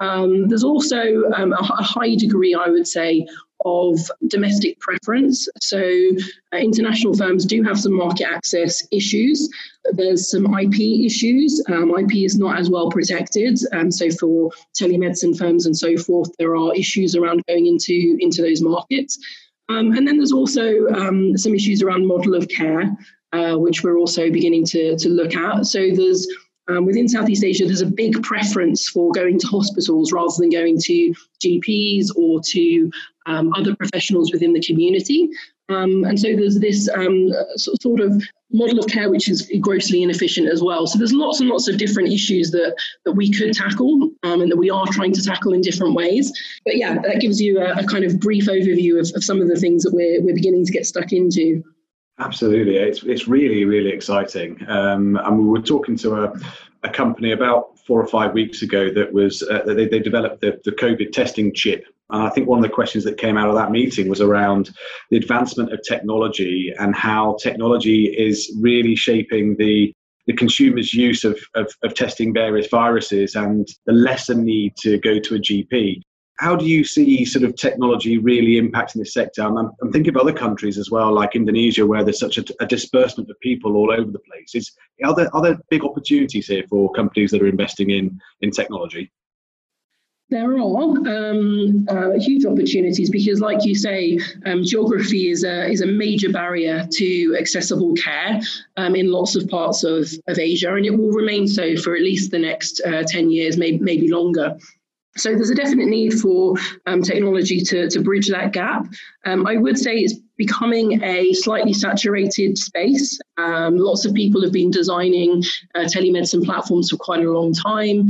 Um, 0.00 0.48
there's 0.48 0.64
also 0.64 1.24
um, 1.36 1.52
a, 1.52 1.56
a, 1.56 1.82
high 1.82 2.14
degree, 2.14 2.54
I 2.54 2.68
would 2.68 2.88
say, 2.88 3.26
of 3.66 3.98
domestic 4.28 4.80
preference. 4.80 5.46
So, 5.60 5.78
uh, 6.54 6.56
international 6.56 7.14
firms 7.14 7.44
do 7.44 7.62
have 7.62 7.78
some 7.78 7.92
market 7.92 8.26
access 8.26 8.86
issues. 8.90 9.48
There's 9.92 10.30
some 10.30 10.58
IP 10.58 10.80
issues. 10.80 11.62
Um, 11.68 11.94
IP 11.98 12.24
is 12.24 12.38
not 12.38 12.58
as 12.58 12.70
well 12.70 12.88
protected. 12.90 13.58
Um, 13.72 13.90
so, 13.90 14.10
for 14.10 14.50
telemedicine 14.80 15.36
firms 15.36 15.66
and 15.66 15.76
so 15.76 15.98
forth, 15.98 16.30
there 16.38 16.56
are 16.56 16.74
issues 16.74 17.14
around 17.14 17.42
going 17.46 17.66
into, 17.66 18.16
into 18.20 18.40
those 18.40 18.62
markets. 18.62 19.18
Um, 19.68 19.92
and 19.92 20.08
then 20.08 20.16
there's 20.16 20.32
also 20.32 20.86
um, 20.88 21.36
some 21.36 21.54
issues 21.54 21.82
around 21.82 22.06
model 22.06 22.34
of 22.34 22.48
care, 22.48 22.90
uh, 23.32 23.56
which 23.56 23.84
we're 23.84 23.98
also 23.98 24.30
beginning 24.30 24.64
to, 24.66 24.96
to 24.96 25.10
look 25.10 25.36
at. 25.36 25.66
So, 25.66 25.90
there's 25.94 26.26
um, 26.68 26.84
within 26.84 27.08
Southeast 27.08 27.44
Asia, 27.44 27.64
there's 27.64 27.80
a 27.80 27.86
big 27.86 28.22
preference 28.22 28.88
for 28.88 29.12
going 29.12 29.38
to 29.38 29.46
hospitals 29.46 30.12
rather 30.12 30.32
than 30.38 30.50
going 30.50 30.78
to 30.78 31.14
GPs 31.44 32.08
or 32.16 32.40
to 32.46 32.90
um, 33.26 33.52
other 33.54 33.74
professionals 33.74 34.32
within 34.32 34.52
the 34.52 34.62
community. 34.62 35.28
Um, 35.68 36.04
and 36.04 36.18
so 36.18 36.34
there's 36.34 36.58
this 36.58 36.88
um, 36.88 37.30
sort 37.56 38.00
of 38.00 38.22
model 38.52 38.80
of 38.80 38.86
care 38.88 39.08
which 39.08 39.28
is 39.28 39.50
grossly 39.60 40.02
inefficient 40.02 40.48
as 40.48 40.62
well. 40.62 40.86
So 40.86 40.98
there's 40.98 41.12
lots 41.12 41.40
and 41.40 41.48
lots 41.48 41.68
of 41.68 41.78
different 41.78 42.12
issues 42.12 42.50
that, 42.50 42.74
that 43.04 43.12
we 43.12 43.30
could 43.30 43.52
tackle 43.54 44.10
um, 44.24 44.40
and 44.40 44.50
that 44.50 44.56
we 44.56 44.70
are 44.70 44.86
trying 44.90 45.12
to 45.12 45.22
tackle 45.22 45.52
in 45.52 45.60
different 45.60 45.94
ways. 45.94 46.32
But 46.64 46.76
yeah, 46.76 46.94
that 46.94 47.20
gives 47.20 47.40
you 47.40 47.60
a, 47.60 47.78
a 47.78 47.84
kind 47.84 48.04
of 48.04 48.18
brief 48.18 48.46
overview 48.46 48.98
of, 48.98 49.14
of 49.14 49.22
some 49.22 49.40
of 49.40 49.48
the 49.48 49.56
things 49.56 49.84
that 49.84 49.94
we're, 49.94 50.20
we're 50.22 50.34
beginning 50.34 50.66
to 50.66 50.72
get 50.72 50.86
stuck 50.86 51.12
into. 51.12 51.62
Absolutely, 52.20 52.76
it's 52.76 53.02
it's 53.02 53.26
really 53.26 53.64
really 53.64 53.90
exciting. 53.90 54.58
Um, 54.68 55.16
and 55.16 55.38
we 55.38 55.48
were 55.48 55.62
talking 55.62 55.96
to 55.98 56.24
a, 56.24 56.32
a 56.82 56.90
company 56.90 57.32
about 57.32 57.78
four 57.86 58.00
or 58.00 58.06
five 58.06 58.34
weeks 58.34 58.60
ago 58.60 58.92
that 58.92 59.10
was 59.10 59.42
uh, 59.42 59.62
they 59.66 59.88
they 59.88 59.98
developed 59.98 60.42
the, 60.42 60.60
the 60.64 60.72
COVID 60.72 61.12
testing 61.12 61.52
chip. 61.54 61.84
And 62.10 62.22
I 62.22 62.28
think 62.30 62.46
one 62.46 62.58
of 62.58 62.62
the 62.62 62.74
questions 62.74 63.04
that 63.04 63.16
came 63.16 63.38
out 63.38 63.48
of 63.48 63.54
that 63.54 63.70
meeting 63.70 64.08
was 64.08 64.20
around 64.20 64.70
the 65.10 65.16
advancement 65.16 65.72
of 65.72 65.80
technology 65.82 66.74
and 66.78 66.94
how 66.94 67.36
technology 67.40 68.06
is 68.06 68.54
really 68.60 68.96
shaping 68.96 69.56
the 69.56 69.92
the 70.26 70.34
consumer's 70.34 70.92
use 70.92 71.24
of, 71.24 71.40
of, 71.54 71.72
of 71.82 71.94
testing 71.94 72.34
various 72.34 72.68
viruses 72.68 73.34
and 73.34 73.66
the 73.86 73.92
lesser 73.92 74.34
need 74.34 74.76
to 74.76 74.98
go 74.98 75.18
to 75.18 75.34
a 75.36 75.38
GP 75.38 76.02
how 76.40 76.56
do 76.56 76.64
you 76.64 76.84
see 76.84 77.24
sort 77.26 77.44
of 77.44 77.54
technology 77.54 78.16
really 78.16 78.60
impacting 78.60 78.94
this 78.94 79.12
sector? 79.12 79.42
I'm, 79.42 79.58
I'm 79.58 79.92
thinking 79.92 80.14
of 80.14 80.20
other 80.20 80.32
countries 80.32 80.78
as 80.78 80.90
well, 80.90 81.12
like 81.12 81.36
Indonesia, 81.36 81.86
where 81.86 82.02
there's 82.02 82.18
such 82.18 82.38
a, 82.38 82.44
a, 82.60 82.66
disbursement 82.66 83.28
of 83.28 83.38
people 83.40 83.76
all 83.76 83.92
over 83.92 84.10
the 84.10 84.18
place. 84.20 84.54
Is 84.54 84.72
are 85.04 85.14
there 85.14 85.28
are 85.34 85.42
there 85.42 85.58
big 85.68 85.84
opportunities 85.84 86.46
here 86.46 86.64
for 86.68 86.90
companies 86.92 87.30
that 87.32 87.42
are 87.42 87.46
investing 87.46 87.90
in 87.90 88.18
in 88.40 88.50
technology? 88.50 89.12
There 90.30 90.56
are 90.56 90.60
um, 90.60 91.86
uh, 91.88 92.12
huge 92.12 92.46
opportunities 92.46 93.10
because, 93.10 93.40
like 93.40 93.64
you 93.64 93.74
say, 93.74 94.18
um, 94.46 94.64
geography 94.64 95.28
is 95.28 95.44
a 95.44 95.68
is 95.68 95.82
a 95.82 95.86
major 95.86 96.30
barrier 96.30 96.86
to 96.90 97.36
accessible 97.38 97.92
care 97.94 98.40
um, 98.78 98.94
in 98.94 99.12
lots 99.12 99.36
of 99.36 99.46
parts 99.48 99.84
of, 99.84 100.08
of 100.26 100.38
Asia, 100.38 100.74
and 100.74 100.86
it 100.86 100.96
will 100.96 101.10
remain 101.10 101.46
so 101.46 101.76
for 101.76 101.96
at 101.96 102.02
least 102.02 102.30
the 102.30 102.38
next 102.38 102.80
uh, 102.86 103.02
ten 103.02 103.30
years, 103.30 103.58
maybe 103.58 103.78
maybe 103.80 104.08
longer. 104.08 104.56
So 105.16 105.34
there's 105.34 105.50
a 105.50 105.54
definite 105.54 105.88
need 105.88 106.14
for 106.14 106.54
um, 106.86 107.02
technology 107.02 107.60
to, 107.62 107.90
to 107.90 108.00
bridge 108.00 108.28
that 108.28 108.52
gap. 108.52 108.86
Um, 109.26 109.46
I 109.46 109.56
would 109.56 109.76
say 109.76 109.96
it's 109.96 110.14
becoming 110.36 111.02
a 111.02 111.32
slightly 111.34 111.72
saturated 111.72 112.56
space. 112.56 113.18
Um, 113.36 113.76
lots 113.76 114.04
of 114.04 114.14
people 114.14 114.40
have 114.42 114.52
been 114.52 114.70
designing 114.70 115.42
uh, 115.74 115.80
telemedicine 115.80 116.44
platforms 116.44 116.90
for 116.90 116.96
quite 116.96 117.24
a 117.24 117.30
long 117.30 117.52
time. 117.52 118.08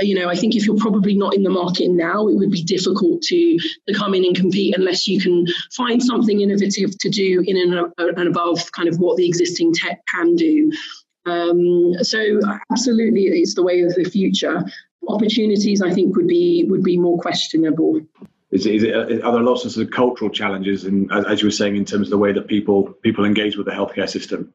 You 0.00 0.14
know, 0.14 0.28
I 0.28 0.34
think 0.36 0.56
if 0.56 0.64
you're 0.64 0.78
probably 0.78 1.14
not 1.14 1.34
in 1.34 1.42
the 1.42 1.50
market 1.50 1.90
now, 1.90 2.28
it 2.28 2.36
would 2.36 2.50
be 2.50 2.62
difficult 2.62 3.20
to, 3.22 3.58
to 3.88 3.94
come 3.94 4.14
in 4.14 4.24
and 4.24 4.34
compete 4.34 4.76
unless 4.76 5.06
you 5.06 5.20
can 5.20 5.46
find 5.76 6.02
something 6.02 6.40
innovative 6.40 6.96
to 6.98 7.10
do 7.10 7.42
in 7.46 7.56
and, 7.56 7.92
and 7.98 8.28
above 8.28 8.70
kind 8.72 8.88
of 8.88 8.98
what 8.98 9.16
the 9.16 9.26
existing 9.26 9.74
tech 9.74 10.00
can 10.06 10.34
do. 10.36 10.72
Um, 11.26 11.94
so 12.02 12.40
absolutely, 12.70 13.24
it's 13.26 13.54
the 13.54 13.62
way 13.62 13.82
of 13.82 13.94
the 13.94 14.04
future 14.04 14.64
opportunities 15.08 15.82
I 15.82 15.92
think 15.92 16.16
would 16.16 16.28
be 16.28 16.64
would 16.68 16.82
be 16.82 16.98
more 16.98 17.18
questionable. 17.18 18.00
Is, 18.50 18.66
is 18.66 18.82
it, 18.82 18.94
are 18.94 19.32
there 19.32 19.42
lots 19.42 19.64
of, 19.64 19.72
sort 19.72 19.86
of 19.86 19.92
cultural 19.92 20.30
challenges, 20.30 20.84
and 20.84 21.10
as, 21.10 21.24
as 21.24 21.40
you 21.40 21.46
were 21.46 21.52
saying, 21.52 21.76
in 21.76 21.86
terms 21.86 22.08
of 22.08 22.10
the 22.10 22.18
way 22.18 22.32
that 22.32 22.48
people 22.48 22.92
people 23.02 23.24
engage 23.24 23.56
with 23.56 23.66
the 23.66 23.72
healthcare 23.72 24.08
system? 24.08 24.52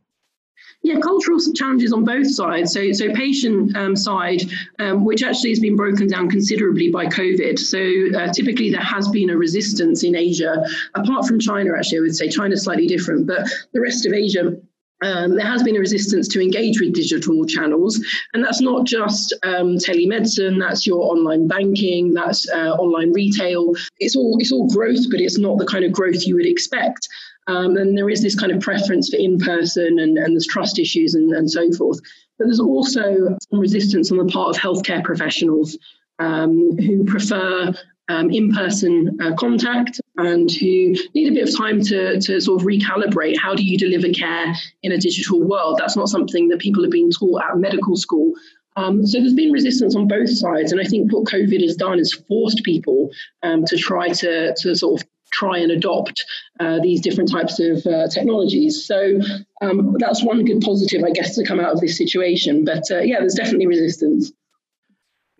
Yeah, 0.84 1.00
cultural 1.00 1.40
challenges 1.56 1.92
on 1.92 2.06
both 2.06 2.30
sides. 2.30 2.72
So, 2.72 2.92
so 2.92 3.12
patient 3.14 3.76
um, 3.76 3.96
side, 3.96 4.44
um, 4.78 5.04
which 5.04 5.24
actually 5.24 5.50
has 5.50 5.60
been 5.60 5.76
broken 5.76 6.08
down 6.08 6.30
considerably 6.30 6.92
by 6.92 7.08
COVID. 7.08 7.58
So, 7.58 8.18
uh, 8.18 8.32
typically 8.32 8.70
there 8.70 8.82
has 8.82 9.08
been 9.08 9.32
a 9.32 9.38
resistance 9.38 10.04
in 10.04 10.16
Asia, 10.16 10.64
apart 10.94 11.26
from 11.26 11.40
China. 11.40 11.72
Actually, 11.76 11.98
I 11.98 12.02
would 12.02 12.16
say 12.16 12.30
China's 12.30 12.64
slightly 12.64 12.86
different, 12.86 13.26
but 13.26 13.50
the 13.74 13.82
rest 13.82 14.06
of 14.06 14.14
Asia 14.14 14.56
um, 15.02 15.36
there 15.36 15.46
has 15.46 15.64
been 15.64 15.76
a 15.76 15.80
resistance 15.80 16.28
to 16.30 16.42
engage 16.42 16.80
with 16.82 16.94
digital 16.94 17.46
channels, 17.46 18.04
and 18.34 18.44
that's 18.44 18.62
not 18.62 18.86
just 18.86 19.34
um, 19.44 19.78
telemedicine. 19.78 20.60
That's 20.60 20.88
your 20.88 21.04
online 21.12 21.48
banking. 21.48 22.14
That's 22.14 22.50
uh, 22.50 22.76
online 22.76 23.14
retail. 23.14 23.74
It's 24.00 24.16
all 24.16 24.38
it's 24.40 24.52
all 24.52 24.68
growth, 24.68 25.10
but 25.12 25.22
it's 25.22 25.38
not 25.38 25.58
the 25.60 25.66
kind 25.66 25.86
of 25.86 25.92
growth 25.92 26.26
you 26.26 26.36
would 26.36 26.48
expect. 26.48 27.08
Um, 27.48 27.78
and 27.78 27.98
there 27.98 28.10
is 28.10 28.22
this 28.22 28.36
kind 28.36 28.52
of 28.52 28.60
preference 28.60 29.10
for 29.10 29.18
in 29.18 29.38
person, 29.40 30.00
and, 30.00 30.18
and 30.18 30.36
there's 30.36 30.48
trust 30.48 30.80
issues 30.80 31.16
and, 31.16 31.32
and 31.34 31.50
so 31.50 31.72
forth. 31.74 32.00
But 32.38 32.46
there's 32.46 32.60
also 32.60 33.38
some 33.50 33.60
resistance 33.60 34.12
on 34.12 34.18
the 34.18 34.26
part 34.26 34.56
of 34.56 34.62
healthcare 34.62 35.04
professionals 35.04 35.78
um, 36.20 36.78
who 36.78 37.06
prefer 37.06 37.74
um, 38.10 38.30
in-person 38.32 39.18
uh, 39.22 39.34
contact 39.36 40.02
and 40.18 40.52
who 40.52 40.96
need 41.14 41.30
a 41.30 41.34
bit 41.34 41.48
of 41.48 41.58
time 41.58 41.82
to, 41.82 42.20
to 42.20 42.40
sort 42.42 42.62
of 42.62 42.68
recalibrate 42.68 43.38
how 43.38 43.54
do 43.54 43.64
you 43.64 43.78
deliver 43.78 44.10
care 44.10 44.54
in 44.84 44.92
a 44.92 44.98
digital 44.98 45.42
world 45.42 45.78
that's 45.80 45.96
not 45.96 46.10
something 46.10 46.48
that 46.50 46.60
people 46.60 46.84
have 46.84 46.92
been 46.92 47.10
taught 47.12 47.42
at 47.44 47.58
medical 47.58 47.96
school 47.96 48.34
um, 48.76 49.06
so 49.06 49.20
there's 49.20 49.34
been 49.34 49.52
resistance 49.52 49.96
on 49.96 50.08
both 50.08 50.30
sides 50.30 50.72
and 50.72 50.82
i 50.82 50.84
think 50.84 51.12
what 51.12 51.26
covid 51.26 51.62
has 51.62 51.76
done 51.76 52.00
is 52.00 52.14
forced 52.14 52.64
people 52.64 53.10
um, 53.44 53.66
to 53.66 53.78
try 53.78 54.10
to, 54.10 54.54
to 54.58 54.76
sort 54.76 55.02
of 55.02 55.08
try 55.32 55.58
and 55.58 55.72
adopt 55.72 56.24
uh, 56.60 56.80
these 56.82 57.02
different 57.02 57.30
types 57.32 57.60
of 57.60 57.86
uh, 57.86 58.08
technologies. 58.08 58.86
So 58.86 59.20
um, 59.62 59.96
that's 60.00 60.24
one 60.24 60.44
good 60.46 60.62
positive, 60.62 61.04
I 61.04 61.12
guess, 61.12 61.36
to 61.36 61.46
come 61.46 61.60
out 61.60 61.74
of 61.74 61.82
this 61.82 61.98
situation. 61.98 62.66
But 62.66 62.84
uh, 62.90 63.00
yeah, 63.00 63.20
there's 63.20 63.36
definitely 63.36 63.68
resistance. 63.68 64.32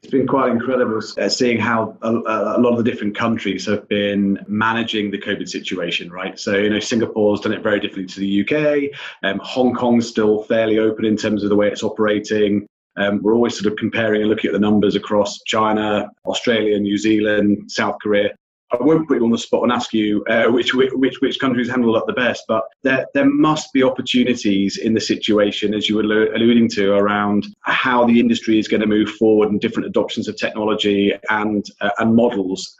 It's 0.08 0.14
been 0.14 0.26
quite 0.26 0.50
incredible 0.54 1.02
uh, 1.18 1.28
seeing 1.28 1.60
how 1.60 1.98
a, 2.02 2.10
a, 2.10 2.60
lot 2.62 2.70
of 2.72 2.78
the 2.78 2.84
different 2.90 3.14
countries 3.14 3.66
have 3.66 3.86
been 3.90 4.40
managing 4.48 5.12
the 5.12 5.18
COVID 5.18 5.50
situation, 5.50 6.10
right? 6.10 6.40
So, 6.40 6.56
you 6.56 6.70
know, 6.70 6.80
Singapore's 6.80 7.42
done 7.42 7.52
it 7.52 7.62
very 7.62 7.82
differently 7.82 8.06
to 8.14 8.20
the 8.22 8.42
UK. 8.42 8.98
Um, 9.24 9.42
Hong 9.44 9.74
Kong's 9.76 10.08
still 10.08 10.44
fairly 10.44 10.80
open 10.80 11.04
in 11.04 11.18
terms 11.18 11.44
of 11.44 11.50
the 11.50 11.58
way 11.58 11.68
it's 11.68 11.84
operating. 11.84 12.66
Um, 12.96 13.22
we're 13.22 13.36
always 13.36 13.60
sort 13.60 13.70
of 13.70 13.78
comparing 13.78 14.22
and 14.22 14.30
looking 14.30 14.48
at 14.48 14.54
the 14.54 14.60
numbers 14.60 14.96
across 14.96 15.42
China, 15.46 16.10
Australia, 16.26 16.80
New 16.80 16.98
Zealand, 16.98 17.70
South 17.70 17.98
Korea. 18.02 18.30
I 18.72 18.78
won't 18.82 19.08
put 19.08 19.18
you 19.18 19.24
on 19.24 19.32
the 19.32 19.38
spot 19.38 19.64
and 19.64 19.72
ask 19.72 19.94
you 19.94 20.26
uh, 20.30 20.46
which, 20.46 20.74
which 20.74 21.22
which 21.22 21.40
countries 21.40 21.70
handle 21.70 21.94
that 21.94 22.06
the 22.06 22.14
best, 22.14 22.44
but 22.48 22.64
there 22.84 23.06
there 23.14 23.26
must 23.26 23.72
be 23.72 23.82
opportunities 23.84 24.78
in 24.78 24.94
the 24.94 25.00
situation, 25.00 25.74
as 25.74 25.88
you 25.88 25.96
were 25.96 26.34
alluding 26.34 26.68
to, 26.70 26.94
around 26.94 27.48
how 27.62 28.06
the 28.06 28.20
industry 28.20 28.60
is 28.60 28.68
going 28.68 28.82
to 28.82 28.88
move 28.88 29.10
forward 29.12 29.50
and 29.50 29.62
different 29.62 29.88
adoptions 29.88 30.28
of 30.28 30.36
technology 30.36 31.14
and 31.30 31.66
uh, 31.80 31.92
and 32.00 32.14
models. 32.16 32.76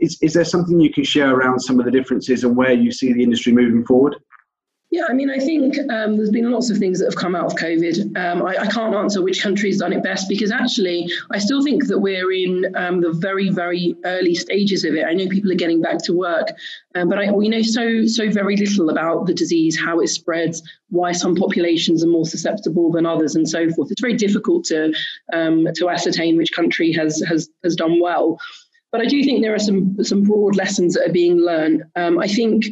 Is, 0.00 0.18
is 0.22 0.32
there 0.32 0.44
something 0.44 0.80
you 0.80 0.92
can 0.92 1.04
share 1.04 1.34
around 1.34 1.60
some 1.60 1.78
of 1.78 1.84
the 1.84 1.90
differences 1.90 2.44
and 2.44 2.56
where 2.56 2.72
you 2.72 2.90
see 2.90 3.12
the 3.12 3.22
industry 3.22 3.52
moving 3.52 3.84
forward? 3.84 4.16
Yeah, 4.96 5.04
I 5.10 5.12
mean, 5.12 5.28
I 5.28 5.38
think 5.38 5.76
um, 5.90 6.16
there's 6.16 6.30
been 6.30 6.50
lots 6.50 6.70
of 6.70 6.78
things 6.78 7.00
that 7.00 7.04
have 7.04 7.16
come 7.16 7.36
out 7.36 7.44
of 7.44 7.58
COVID. 7.58 8.16
Um, 8.16 8.46
I, 8.46 8.56
I, 8.62 8.66
can't 8.66 8.94
answer 8.94 9.20
which 9.20 9.42
country's 9.42 9.80
done 9.80 9.92
it 9.92 10.02
best 10.02 10.26
because 10.26 10.50
actually, 10.50 11.06
I 11.30 11.36
still 11.36 11.62
think 11.62 11.86
that 11.88 11.98
we're 11.98 12.32
in 12.32 12.74
um, 12.74 13.02
the 13.02 13.12
very, 13.12 13.50
very 13.50 13.94
early 14.06 14.34
stages 14.34 14.84
of 14.84 14.94
it. 14.94 15.04
I 15.04 15.12
know 15.12 15.28
people 15.28 15.52
are 15.52 15.56
getting 15.56 15.82
back 15.82 15.98
to 16.04 16.14
work, 16.14 16.48
um, 16.94 17.10
but 17.10 17.18
I, 17.18 17.30
we 17.30 17.50
know 17.50 17.60
so, 17.60 18.06
so 18.06 18.30
very 18.30 18.56
little 18.56 18.88
about 18.88 19.26
the 19.26 19.34
disease, 19.34 19.78
how 19.78 20.00
it 20.00 20.08
spreads, 20.08 20.62
why 20.88 21.12
some 21.12 21.36
populations 21.36 22.02
are 22.02 22.08
more 22.08 22.24
susceptible 22.24 22.90
than 22.90 23.04
others, 23.04 23.36
and 23.36 23.46
so 23.46 23.68
forth. 23.72 23.90
It's 23.90 24.00
very 24.00 24.16
difficult 24.16 24.64
to 24.66 24.94
um, 25.30 25.68
to 25.74 25.90
ascertain 25.90 26.38
which 26.38 26.52
country 26.52 26.90
has 26.92 27.22
has 27.28 27.50
has 27.64 27.76
done 27.76 28.00
well. 28.00 28.40
But 28.92 29.02
I 29.02 29.04
do 29.04 29.22
think 29.22 29.42
there 29.42 29.54
are 29.54 29.58
some 29.58 30.02
some 30.02 30.22
broad 30.22 30.56
lessons 30.56 30.94
that 30.94 31.06
are 31.06 31.12
being 31.12 31.36
learned. 31.36 31.84
Um, 31.96 32.18
I 32.18 32.28
think 32.28 32.64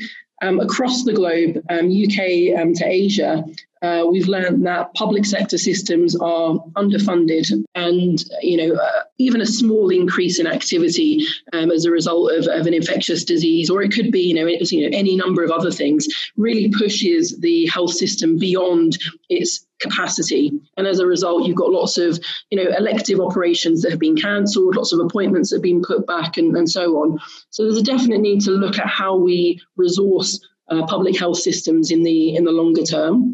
across 0.61 1.05
the 1.05 1.13
globe, 1.13 1.63
um, 1.71 1.91
UK 1.91 2.59
um, 2.59 2.75
to 2.75 2.85
Asia, 2.87 3.45
uh, 3.85 4.07
we've 4.11 4.29
learned 4.29 4.65
that 4.65 4.95
public 4.95 5.27
sector 5.27 5.59
systems 5.59 6.17
are 6.17 6.55
underfunded, 6.75 7.47
and 7.75 8.25
you 8.41 8.57
know 8.57 8.75
uh, 8.75 9.03
even 9.19 9.43
a 9.43 9.47
small 9.47 9.91
increase 9.91 10.39
in 10.39 10.47
activity 10.47 11.27
um, 11.53 11.71
as 11.71 11.85
a 11.85 11.91
result 11.91 12.33
of, 12.33 12.47
of, 12.47 12.67
an 12.67 12.73
infectious 12.73 13.25
disease, 13.25 13.69
or 13.69 13.83
it 13.83 13.93
could 13.93 14.11
be 14.11 14.21
you 14.21 14.35
know, 14.35 14.47
you 14.47 14.89
know 14.89 14.97
any 14.97 15.17
number 15.17 15.45
of 15.45 15.51
other 15.51 15.71
things, 15.71 16.09
really 16.37 16.71
pushes 16.71 17.39
the 17.41 17.67
health 17.67 17.93
system 17.93 18.39
beyond 18.39 18.97
its 19.29 19.67
capacity. 19.81 20.51
And 20.79 20.87
as 20.87 20.99
a 20.99 21.07
result, 21.07 21.47
you've 21.47 21.57
got 21.57 21.71
lots 21.71 21.99
of, 21.99 22.19
you 22.51 22.57
know, 22.57 22.71
elective 22.79 23.21
operations 23.21 23.83
that 23.83 23.91
have 23.91 24.01
been 24.01 24.17
cancelled, 24.17 24.77
lots 24.77 24.93
of 24.93 25.01
appointments 25.01 25.51
that 25.51 25.57
have 25.57 25.63
been 25.63 25.83
put 25.83 26.07
back, 26.07 26.39
and, 26.39 26.57
and 26.57 26.71
so 26.71 26.97
on. 27.03 27.19
So 27.51 27.65
there's 27.65 27.77
a 27.77 27.83
definite 27.83 28.21
need 28.21 28.41
to 28.43 28.53
look 28.53 28.79
at 28.79 28.87
how 28.87 29.17
we 29.17 29.61
resource 29.77 30.41
uh, 30.71 30.87
public 30.87 31.19
health 31.19 31.39
systems 31.39 31.91
in 31.91 32.03
the 32.03 32.35
in 32.37 32.45
the 32.45 32.53
longer 32.53 32.83
term. 32.83 33.34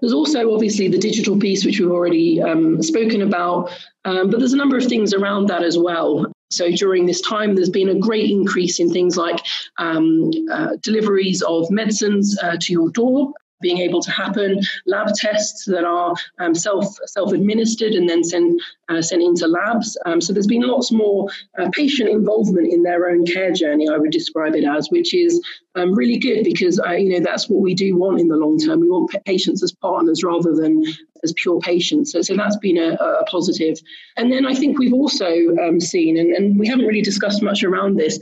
There's 0.00 0.12
also 0.12 0.54
obviously 0.54 0.88
the 0.88 0.98
digital 0.98 1.38
piece, 1.38 1.64
which 1.64 1.80
we've 1.80 1.90
already 1.90 2.40
um, 2.40 2.82
spoken 2.82 3.22
about, 3.22 3.70
um, 4.04 4.30
but 4.30 4.38
there's 4.38 4.52
a 4.52 4.56
number 4.56 4.76
of 4.76 4.86
things 4.86 5.12
around 5.12 5.48
that 5.48 5.62
as 5.62 5.76
well. 5.76 6.24
So 6.50 6.70
during 6.70 7.04
this 7.04 7.20
time, 7.20 7.54
there's 7.54 7.68
been 7.68 7.90
a 7.90 7.98
great 7.98 8.30
increase 8.30 8.80
in 8.80 8.90
things 8.90 9.16
like 9.16 9.40
um, 9.78 10.30
uh, 10.50 10.76
deliveries 10.82 11.42
of 11.42 11.70
medicines 11.70 12.38
uh, 12.42 12.56
to 12.60 12.72
your 12.72 12.90
door 12.90 13.32
being 13.60 13.78
able 13.78 14.00
to 14.02 14.10
happen, 14.10 14.60
lab 14.86 15.08
tests 15.14 15.64
that 15.66 15.84
are 15.84 16.14
um, 16.38 16.54
self 16.54 16.96
self 17.06 17.32
administered 17.32 17.92
and 17.92 18.08
then 18.08 18.22
sent 18.24 18.60
uh, 18.88 19.02
sent 19.02 19.22
into 19.22 19.46
labs. 19.46 19.96
Um, 20.06 20.20
so 20.20 20.32
there's 20.32 20.46
been 20.46 20.66
lots 20.66 20.92
more 20.92 21.28
uh, 21.58 21.68
patient 21.72 22.08
involvement 22.08 22.72
in 22.72 22.82
their 22.82 23.08
own 23.08 23.26
care 23.26 23.52
journey. 23.52 23.88
I 23.88 23.96
would 23.96 24.10
describe 24.10 24.54
it 24.54 24.64
as, 24.64 24.88
which 24.90 25.14
is 25.14 25.40
um, 25.74 25.94
really 25.94 26.18
good 26.18 26.44
because 26.44 26.80
uh, 26.80 26.92
you 26.92 27.10
know 27.10 27.24
that's 27.24 27.48
what 27.48 27.60
we 27.60 27.74
do 27.74 27.96
want 27.96 28.20
in 28.20 28.28
the 28.28 28.36
long 28.36 28.58
term. 28.58 28.80
We 28.80 28.88
want 28.88 29.14
patients 29.24 29.62
as 29.62 29.72
partners 29.72 30.22
rather 30.24 30.54
than 30.54 30.84
as 31.24 31.32
pure 31.36 31.58
patients. 31.60 32.12
So, 32.12 32.22
so 32.22 32.36
that's 32.36 32.56
been 32.58 32.78
a, 32.78 32.94
a 32.94 33.24
positive. 33.24 33.78
And 34.16 34.32
then 34.32 34.46
I 34.46 34.54
think 34.54 34.78
we've 34.78 34.92
also 34.92 35.56
um, 35.62 35.80
seen, 35.80 36.16
and, 36.16 36.32
and 36.32 36.58
we 36.58 36.68
haven't 36.68 36.86
really 36.86 37.02
discussed 37.02 37.42
much 37.42 37.64
around 37.64 37.96
this, 37.96 38.18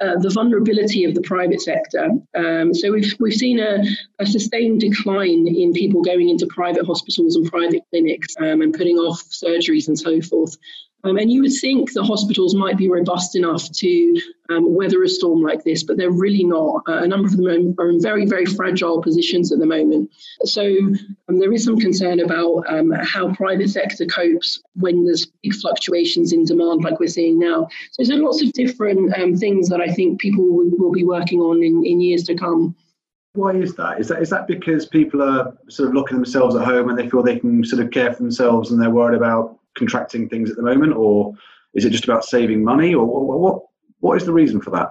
uh, 0.00 0.16
the 0.18 0.30
vulnerability 0.30 1.04
of 1.04 1.14
the 1.14 1.22
private 1.22 1.60
sector. 1.60 2.10
Um, 2.34 2.74
so 2.74 2.92
we've 2.92 3.14
we've 3.18 3.34
seen 3.34 3.58
a, 3.58 3.82
a, 4.18 4.26
sustained 4.26 4.80
decline 4.80 5.46
in 5.46 5.72
people 5.72 6.02
going 6.02 6.28
into 6.28 6.46
private 6.46 6.84
hospitals 6.84 7.36
and 7.36 7.50
private 7.50 7.82
clinics 7.90 8.34
um, 8.38 8.60
and 8.62 8.74
putting 8.74 8.96
off 8.96 9.22
surgeries 9.30 9.88
and 9.88 9.98
so 9.98 10.20
forth. 10.20 10.56
Um, 11.06 11.18
and 11.18 11.30
you 11.30 11.42
would 11.42 11.52
think 11.52 11.92
the 11.92 12.02
hospitals 12.02 12.54
might 12.54 12.76
be 12.76 12.90
robust 12.90 13.36
enough 13.36 13.70
to 13.70 14.20
um, 14.50 14.74
weather 14.74 15.02
a 15.04 15.08
storm 15.08 15.40
like 15.40 15.62
this, 15.62 15.84
but 15.84 15.96
they're 15.96 16.10
really 16.10 16.42
not. 16.42 16.82
Uh, 16.88 17.02
a 17.02 17.06
number 17.06 17.28
of 17.28 17.36
them 17.36 17.74
are 17.78 17.90
in 17.90 18.02
very, 18.02 18.26
very 18.26 18.44
fragile 18.44 19.00
positions 19.00 19.52
at 19.52 19.60
the 19.60 19.66
moment. 19.66 20.10
So 20.44 20.64
um, 21.28 21.38
there 21.38 21.52
is 21.52 21.64
some 21.64 21.78
concern 21.78 22.20
about 22.20 22.64
um, 22.68 22.90
how 22.90 23.32
private 23.34 23.70
sector 23.70 24.04
copes 24.06 24.60
when 24.74 25.04
there's 25.04 25.26
big 25.42 25.54
fluctuations 25.54 26.32
in 26.32 26.44
demand 26.44 26.82
like 26.82 26.98
we're 26.98 27.06
seeing 27.06 27.38
now. 27.38 27.68
So 27.92 28.02
there's 28.02 28.20
lots 28.20 28.42
of 28.42 28.52
different 28.52 29.16
um, 29.16 29.36
things 29.36 29.68
that 29.68 29.80
I 29.80 29.88
think 29.88 30.20
people 30.20 30.44
will, 30.44 30.70
will 30.76 30.92
be 30.92 31.04
working 31.04 31.40
on 31.40 31.62
in, 31.62 31.84
in 31.86 32.00
years 32.00 32.24
to 32.24 32.34
come. 32.34 32.74
Why 33.34 33.52
is 33.52 33.74
that? 33.76 34.00
Is 34.00 34.08
that 34.08 34.22
is 34.22 34.30
that 34.30 34.46
because 34.46 34.86
people 34.86 35.22
are 35.22 35.54
sort 35.68 35.90
of 35.90 35.94
locking 35.94 36.16
themselves 36.16 36.56
at 36.56 36.64
home 36.64 36.88
and 36.88 36.98
they 36.98 37.08
feel 37.08 37.22
they 37.22 37.38
can 37.38 37.62
sort 37.64 37.82
of 37.82 37.90
care 37.90 38.12
for 38.12 38.22
themselves 38.22 38.70
and 38.70 38.80
they're 38.80 38.88
worried 38.88 39.14
about 39.14 39.58
contracting 39.76 40.28
things 40.28 40.50
at 40.50 40.56
the 40.56 40.62
moment, 40.62 40.94
or 40.94 41.34
is 41.74 41.84
it 41.84 41.90
just 41.90 42.04
about 42.04 42.24
saving 42.24 42.64
money, 42.64 42.94
or 42.94 43.04
what? 43.04 43.62
What 44.00 44.16
is 44.16 44.26
the 44.26 44.32
reason 44.32 44.60
for 44.60 44.70
that? 44.70 44.90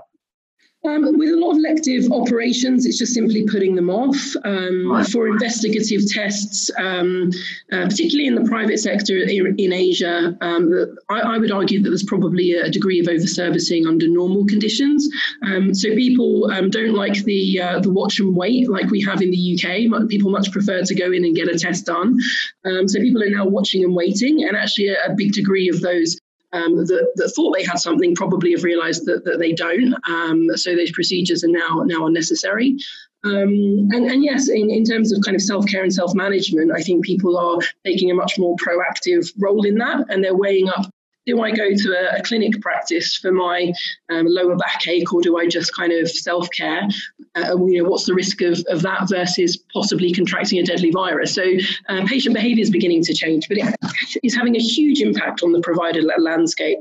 Um, 0.86 1.18
with 1.18 1.30
a 1.30 1.38
lot 1.38 1.52
of 1.52 1.58
elective 1.58 2.12
operations, 2.12 2.86
it's 2.86 2.98
just 2.98 3.14
simply 3.14 3.46
putting 3.48 3.76
them 3.76 3.90
off. 3.90 4.18
Um, 4.44 4.92
right. 4.92 5.08
For 5.08 5.28
investigative 5.28 6.02
tests, 6.10 6.70
um, 6.78 7.32
uh, 7.72 7.88
particularly 7.88 8.28
in 8.28 8.36
the 8.36 8.48
private 8.48 8.80
sector 8.80 9.18
in, 9.18 9.56
in 9.58 9.74
Asia, 9.74 10.38
um, 10.42 10.72
I, 11.10 11.22
I, 11.22 11.38
would 11.38 11.52
argue 11.52 11.82
that 11.82 11.90
there's 11.90 12.04
probably 12.04 12.54
a 12.54 12.70
degree 12.70 13.00
of 13.00 13.08
over-servicing 13.08 13.88
under 13.88 14.08
normal 14.08 14.46
conditions. 14.46 15.10
Um, 15.44 15.74
so 15.74 15.90
people 15.96 16.52
um, 16.52 16.70
don't 16.70 16.94
like 16.94 17.24
the 17.24 17.62
uh, 17.62 17.80
the 17.80 17.92
watch 17.92 18.20
and 18.20 18.36
wait 18.36 18.70
like 18.70 18.90
we 18.92 19.02
have 19.02 19.22
in 19.22 19.32
the 19.32 19.60
UK. 19.60 20.08
People 20.10 20.32
much 20.32 20.52
prefer 20.52 20.84
to 20.84 20.96
go 20.96 21.12
in 21.12 21.26
and 21.26 21.36
get 21.36 21.48
a 21.48 21.58
test 21.58 21.86
done. 21.86 22.20
so 22.64 23.00
people 23.00 23.24
are 23.24 23.30
now 23.30 23.46
watching 23.46 23.84
and 23.84 23.96
waiting, 23.96 24.44
and 24.44 24.56
actually 24.56 24.90
a, 24.90 24.98
a 25.06 25.16
big 25.16 25.34
degree 25.34 25.70
of 25.70 25.82
those 25.82 26.18
um, 26.56 26.78
that, 26.78 27.12
that, 27.16 27.30
thought 27.36 27.56
they 27.56 27.64
had 27.64 27.80
something 27.80 28.16
probably 28.16 28.52
have 28.52 28.64
realised 28.64 29.06
that, 29.06 29.26
that 29.26 29.40
they 29.40 29.52
don't. 29.52 29.94
Um, 30.08 30.48
so 30.56 30.76
those 30.76 30.92
procedures 30.92 31.44
are 31.44 31.50
now 31.50 31.84
now 31.86 32.06
unnecessary. 32.08 32.78
Um, 33.26 33.90
and, 33.92 34.06
and, 34.06 34.24
yes, 34.24 34.50
in, 34.50 34.70
in 34.70 34.84
terms 34.84 35.12
of 35.12 35.24
kind 35.24 35.34
of 35.34 35.42
self 35.42 35.66
care 35.66 35.82
and 35.82 35.94
self 35.94 36.14
management, 36.14 36.72
I 36.72 36.82
think 36.82 37.04
people 37.04 37.38
are 37.38 37.60
taking 37.84 38.12
a 38.12 38.14
much 38.14 38.38
more 38.38 38.56
proactive 38.58 39.32
role 39.40 39.66
in 39.66 39.76
that, 39.80 40.06
and 40.10 40.24
they're 40.24 40.38
weighing 40.38 40.70
up 40.70 40.86
do 41.26 41.42
I 41.42 41.52
go 41.52 41.74
to 41.74 41.90
a, 41.92 42.20
a 42.20 42.24
clinic 42.24 42.62
practice 42.62 43.16
for 43.16 43.32
my 43.32 43.74
um, 44.10 44.26
lower 44.28 44.56
backache, 44.56 45.12
or 45.14 45.22
do 45.22 45.38
I 45.38 45.48
just 45.48 45.76
kind 45.76 45.92
of 45.92 46.10
self 46.10 46.50
care? 46.52 46.88
Uh, 47.36 47.58
you 47.66 47.82
know, 47.82 47.90
what's 47.90 48.06
the 48.06 48.14
risk 48.14 48.42
of, 48.42 48.64
of 48.70 48.82
that 48.84 49.10
versus 49.10 49.58
possibly 49.74 50.14
contracting 50.14 50.60
a 50.60 50.64
deadly 50.64 50.92
virus? 50.92 51.34
So, 51.34 51.44
uh, 51.90 52.06
patient 52.06 52.36
behaviour 52.36 52.62
is 52.62 52.70
beginning 52.70 53.04
to 53.04 53.14
change, 53.14 53.48
but 53.48 53.58
it 53.58 53.76
is 54.24 54.36
having 54.36 54.56
a 54.56 54.60
huge 54.60 55.02
impact 55.02 55.44
on 55.44 55.52
the 55.52 55.62
provider 55.62 56.02
landscape 56.18 56.80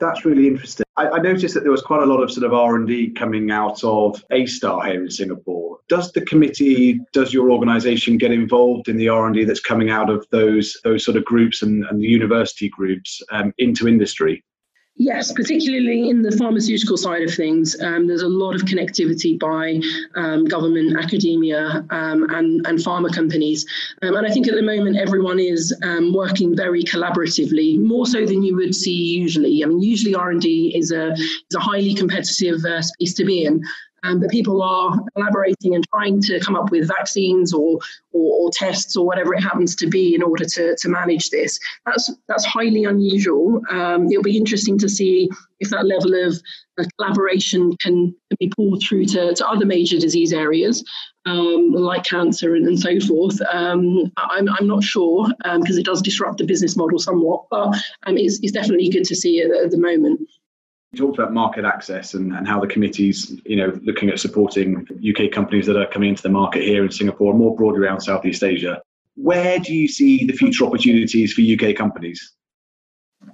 that's 0.00 0.24
really 0.24 0.48
interesting. 0.48 0.84
I, 1.00 1.16
I, 1.16 1.18
noticed 1.18 1.54
that 1.54 1.62
there 1.62 1.72
was 1.72 1.80
quite 1.80 2.02
a 2.02 2.06
lot 2.06 2.22
of 2.22 2.30
sort 2.30 2.44
of 2.44 2.52
R 2.52 2.76
and 2.76 2.86
D 2.86 3.08
coming 3.10 3.50
out 3.50 3.82
of 3.82 4.22
A*STAR 4.30 4.84
here 4.84 5.02
in 5.02 5.10
Singapore. 5.10 5.78
Does 5.88 6.12
the 6.12 6.20
committee, 6.20 7.00
does 7.14 7.32
your 7.32 7.50
organisation 7.50 8.18
get 8.18 8.32
involved 8.32 8.86
in 8.88 8.98
the 8.98 9.08
R 9.08 9.24
and 9.24 9.34
D 9.34 9.44
that's 9.44 9.60
coming 9.60 9.88
out 9.88 10.10
of 10.10 10.26
those 10.30 10.76
those 10.84 11.02
sort 11.02 11.16
of 11.16 11.24
groups 11.24 11.62
and, 11.62 11.84
and 11.86 12.02
the 12.02 12.06
university 12.06 12.68
groups 12.68 13.22
um, 13.32 13.54
into 13.56 13.88
industry? 13.88 14.44
Yes, 14.96 15.32
particularly 15.32 16.10
in 16.10 16.20
the 16.20 16.30
pharmaceutical 16.32 16.98
side 16.98 17.22
of 17.22 17.32
things, 17.32 17.80
um, 17.80 18.06
there's 18.06 18.20
a 18.20 18.28
lot 18.28 18.54
of 18.54 18.62
connectivity 18.62 19.38
by 19.38 19.80
um, 20.14 20.44
government, 20.44 20.98
academia, 20.98 21.86
um, 21.88 22.28
and, 22.30 22.66
and 22.66 22.78
pharma 22.78 23.10
companies. 23.14 23.64
Um, 24.02 24.14
and 24.16 24.26
I 24.26 24.30
think 24.30 24.46
at 24.46 24.54
the 24.54 24.62
moment 24.62 24.98
everyone 24.98 25.38
is 25.38 25.74
um, 25.82 26.12
working 26.12 26.54
very 26.54 26.82
collaboratively, 26.82 27.78
more 27.80 28.04
so 28.04 28.26
than 28.26 28.42
you 28.42 28.56
would 28.56 28.74
see 28.74 28.92
usually. 28.92 29.64
I 29.64 29.68
mean, 29.68 29.80
usually 29.80 30.14
R&D 30.14 30.74
is 30.76 30.92
a, 30.92 31.12
is 31.12 31.56
a 31.56 31.60
highly 31.60 31.94
competitive 31.94 32.62
uh, 32.66 32.82
space 32.82 33.14
to 33.14 33.24
be 33.24 33.44
in 33.44 33.64
um, 34.02 34.20
but 34.20 34.30
people 34.30 34.62
are 34.62 34.98
collaborating 35.14 35.74
and 35.74 35.86
trying 35.88 36.20
to 36.22 36.40
come 36.40 36.56
up 36.56 36.70
with 36.70 36.88
vaccines 36.88 37.52
or, 37.52 37.78
or, 38.12 38.46
or, 38.46 38.50
tests 38.52 38.96
or 38.96 39.06
whatever 39.06 39.34
it 39.34 39.42
happens 39.42 39.74
to 39.76 39.86
be 39.86 40.14
in 40.14 40.22
order 40.22 40.44
to, 40.44 40.76
to 40.76 40.88
manage 40.88 41.30
this. 41.30 41.58
That's 41.86 42.12
that's 42.28 42.44
highly 42.44 42.84
unusual. 42.84 43.62
Um, 43.70 44.10
it'll 44.10 44.22
be 44.22 44.36
interesting 44.36 44.78
to 44.78 44.88
see 44.88 45.28
if 45.60 45.70
that 45.70 45.86
level 45.86 46.14
of 46.26 46.40
uh, 46.78 46.84
collaboration 46.98 47.76
can, 47.76 48.14
be 48.38 48.50
pulled 48.56 48.82
through 48.82 49.04
to, 49.04 49.34
to 49.34 49.48
other 49.48 49.66
major 49.66 49.98
disease 49.98 50.32
areas. 50.32 50.84
Um, 51.26 51.72
like 51.72 52.04
cancer 52.04 52.54
and, 52.54 52.66
and 52.66 52.80
so 52.80 52.98
forth. 53.00 53.38
Um, 53.52 54.10
I'm, 54.16 54.48
I'm 54.48 54.66
not 54.66 54.82
sure 54.82 55.28
because 55.28 55.76
um, 55.76 55.78
it 55.78 55.84
does 55.84 56.00
disrupt 56.00 56.38
the 56.38 56.46
business 56.46 56.76
model 56.78 56.98
somewhat, 56.98 57.44
but 57.50 57.76
um, 58.06 58.16
it's, 58.16 58.40
it's 58.42 58.52
definitely 58.52 58.88
good 58.88 59.04
to 59.04 59.14
see 59.14 59.38
it 59.38 59.50
at 59.52 59.70
the 59.70 59.76
moment. 59.76 60.26
Talked 60.96 61.18
about 61.18 61.32
market 61.32 61.64
access 61.64 62.14
and, 62.14 62.34
and 62.34 62.48
how 62.48 62.58
the 62.58 62.66
committee's, 62.66 63.40
you 63.44 63.54
know, 63.54 63.78
looking 63.84 64.10
at 64.10 64.18
supporting 64.18 64.84
UK 65.08 65.30
companies 65.30 65.66
that 65.66 65.76
are 65.76 65.86
coming 65.86 66.08
into 66.08 66.22
the 66.22 66.28
market 66.28 66.62
here 66.62 66.84
in 66.84 66.90
Singapore, 66.90 67.30
and 67.30 67.38
more 67.38 67.54
broadly 67.54 67.80
around 67.80 68.00
Southeast 68.00 68.42
Asia. 68.42 68.82
Where 69.14 69.60
do 69.60 69.72
you 69.72 69.86
see 69.86 70.24
the 70.26 70.32
future 70.32 70.64
opportunities 70.64 71.32
for 71.32 71.42
UK 71.42 71.76
companies? 71.76 72.34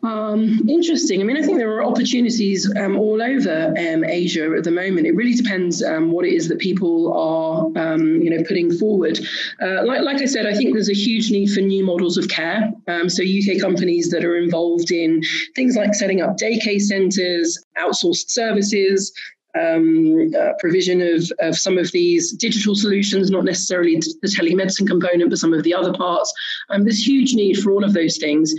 Um, 0.03 0.69
interesting. 0.69 1.21
I 1.21 1.25
mean, 1.25 1.37
I 1.37 1.43
think 1.43 1.59
there 1.59 1.73
are 1.73 1.85
opportunities 1.85 2.71
um, 2.77 2.97
all 2.97 3.23
over 3.23 3.75
um, 3.79 4.05
Asia 4.05 4.55
at 4.57 4.65
the 4.65 4.71
moment. 4.71 5.07
It 5.07 5.15
really 5.15 5.35
depends 5.35 5.83
um, 5.83 6.11
what 6.11 6.25
it 6.25 6.33
is 6.33 6.49
that 6.49 6.59
people 6.59 7.13
are, 7.13 7.67
um, 7.77 8.23
you 8.23 8.31
know, 8.31 8.43
putting 8.45 8.77
forward. 8.77 9.19
Uh, 9.61 9.85
like, 9.85 10.03
like, 10.03 10.23
I 10.23 10.27
said, 10.27 10.47
I 10.47 10.55
think 10.55 10.73
there's 10.73 10.91
a 10.91 10.95
huge 10.95 11.31
need 11.31 11.49
for 11.53 11.61
new 11.61 11.85
models 11.85 12.17
of 12.17 12.29
care. 12.29 12.73
Um, 12.89 13.09
so 13.09 13.23
UK 13.23 13.61
companies 13.61 14.11
that 14.11 14.25
are 14.25 14.37
involved 14.37 14.91
in 14.91 15.23
things 15.55 15.77
like 15.77 15.95
setting 15.95 16.21
up 16.21 16.37
daycare 16.37 16.81
centres, 16.81 17.63
outsourced 17.79 18.31
services, 18.31 19.13
um, 19.59 20.33
uh, 20.39 20.53
provision 20.59 21.01
of, 21.01 21.31
of 21.41 21.59
some 21.59 21.79
of 21.79 21.91
these 21.93 22.33
digital 22.33 22.75
solutions, 22.75 23.31
not 23.31 23.45
necessarily 23.45 23.97
the 23.97 24.29
telemedicine 24.29 24.87
component, 24.87 25.31
but 25.31 25.39
some 25.39 25.53
of 25.53 25.63
the 25.63 25.75
other 25.75 25.93
parts. 25.93 26.33
Um, 26.71 26.85
there's 26.85 27.07
huge 27.07 27.35
need 27.35 27.59
for 27.59 27.71
all 27.73 27.85
of 27.85 27.95
those 27.95 28.19
things. 28.19 28.55